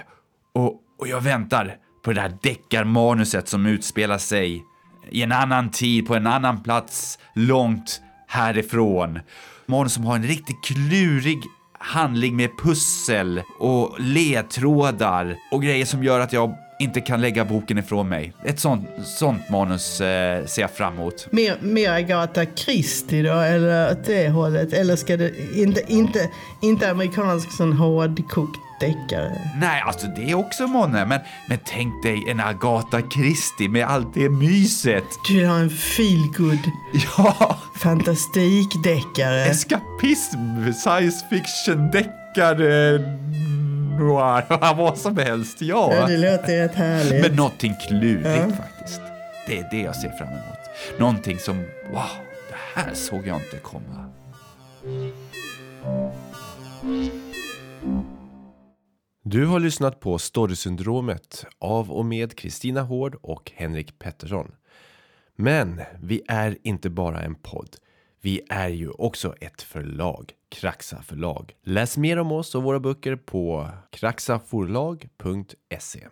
och, 0.52 0.82
och 0.98 1.08
jag 1.08 1.20
väntar 1.20 1.76
på 2.04 2.12
det 2.12 2.20
där 2.20 2.38
deckarmanuset 2.42 3.48
som 3.48 3.66
utspelar 3.66 4.18
sig 4.18 4.64
i 5.10 5.22
en 5.22 5.32
annan 5.32 5.70
tid, 5.70 6.06
på 6.06 6.14
en 6.14 6.26
annan 6.26 6.62
plats, 6.62 7.18
långt 7.34 8.00
härifrån. 8.26 9.20
Manus 9.66 9.92
som 9.92 10.04
har 10.04 10.16
en 10.16 10.22
riktigt 10.22 10.64
klurig 10.64 11.38
handling 11.78 12.36
med 12.36 12.50
pussel 12.62 13.42
och 13.58 13.96
ledtrådar 14.00 15.36
och 15.50 15.62
grejer 15.62 15.84
som 15.84 16.04
gör 16.04 16.20
att 16.20 16.32
jag 16.32 16.54
inte 16.78 17.00
kan 17.00 17.20
lägga 17.20 17.44
boken 17.44 17.78
ifrån 17.78 18.08
mig. 18.08 18.32
Ett 18.44 18.60
sånt, 18.60 18.88
sånt 19.04 19.50
manus 19.50 20.00
eh, 20.00 20.46
ser 20.46 20.62
jag 20.62 20.70
fram 20.70 20.94
emot. 20.94 21.28
Mer, 21.30 21.58
mer 21.60 21.92
Agatha 21.92 22.44
Christie 22.56 23.22
då, 23.22 23.38
eller 23.38 23.92
åt 23.92 24.04
det 24.04 24.28
hållet? 24.28 24.72
Eller 24.72 24.96
ska 24.96 25.16
det 25.16 25.32
inte, 25.54 25.82
inte, 25.92 26.30
inte 26.62 26.90
amerikansk 26.90 27.52
sån 27.52 27.72
hårdkokt 27.72 28.60
deckare? 28.80 29.32
Nej, 29.60 29.82
alltså 29.86 30.06
det 30.06 30.30
är 30.30 30.34
också 30.34 30.66
månne, 30.66 31.04
men, 31.04 31.20
men 31.48 31.58
tänk 31.64 32.02
dig 32.02 32.24
en 32.30 32.40
Agatha 32.40 33.00
Christie 33.14 33.68
med 33.68 33.86
allt 33.86 34.14
det 34.14 34.28
myset. 34.30 35.04
Du 35.28 35.34
vill 35.36 35.46
ha 35.46 35.58
en 35.58 35.70
feelgood 35.70 36.58
Ja, 37.16 37.58
fantastikdeckare? 37.76 39.44
eskapism, 39.44 40.72
science 40.72 41.26
fiction, 41.30 41.90
deckare, 41.90 42.98
noir, 43.98 44.74
vad 44.74 44.98
som 44.98 45.16
helst. 45.16 45.62
Ja, 45.62 45.94
Ja, 45.94 46.06
det 46.06 46.16
låter 46.16 46.56
rätt 46.62 46.74
härligt. 46.74 47.22
men 47.22 47.36
någonting 47.36 47.74
klurigt 47.88 48.26
Ja. 48.28 48.56
faktiskt. 48.56 49.00
Det 49.46 49.58
är 49.58 49.68
det 49.70 49.80
jag 49.82 49.96
ser 49.96 50.10
fram 50.10 50.28
emot. 50.28 50.98
Någonting 50.98 51.38
som, 51.38 51.56
wow, 51.92 52.02
det 52.48 52.80
här 52.80 52.94
såg 52.94 53.26
jag 53.26 53.36
inte 53.36 53.56
komma. 53.56 54.04
Du 59.30 59.46
har 59.46 59.60
lyssnat 59.60 60.00
på 60.00 60.18
Storysyndromet 60.18 61.46
av 61.58 61.92
och 61.92 62.04
med 62.04 62.38
Kristina 62.38 62.82
Hård 62.82 63.16
och 63.22 63.52
Henrik 63.54 63.98
Pettersson. 63.98 64.52
Men 65.36 65.80
vi 66.02 66.22
är 66.28 66.58
inte 66.62 66.90
bara 66.90 67.20
en 67.20 67.34
podd. 67.34 67.76
Vi 68.20 68.40
är 68.48 68.68
ju 68.68 68.90
också 68.90 69.34
ett 69.40 69.62
förlag, 69.62 70.32
Kraxa 70.48 71.02
förlag. 71.02 71.54
Läs 71.62 71.96
mer 71.96 72.18
om 72.18 72.32
oss 72.32 72.54
och 72.54 72.62
våra 72.62 72.80
böcker 72.80 73.16
på 73.16 73.70
kraxaforlag.se. 73.90 76.08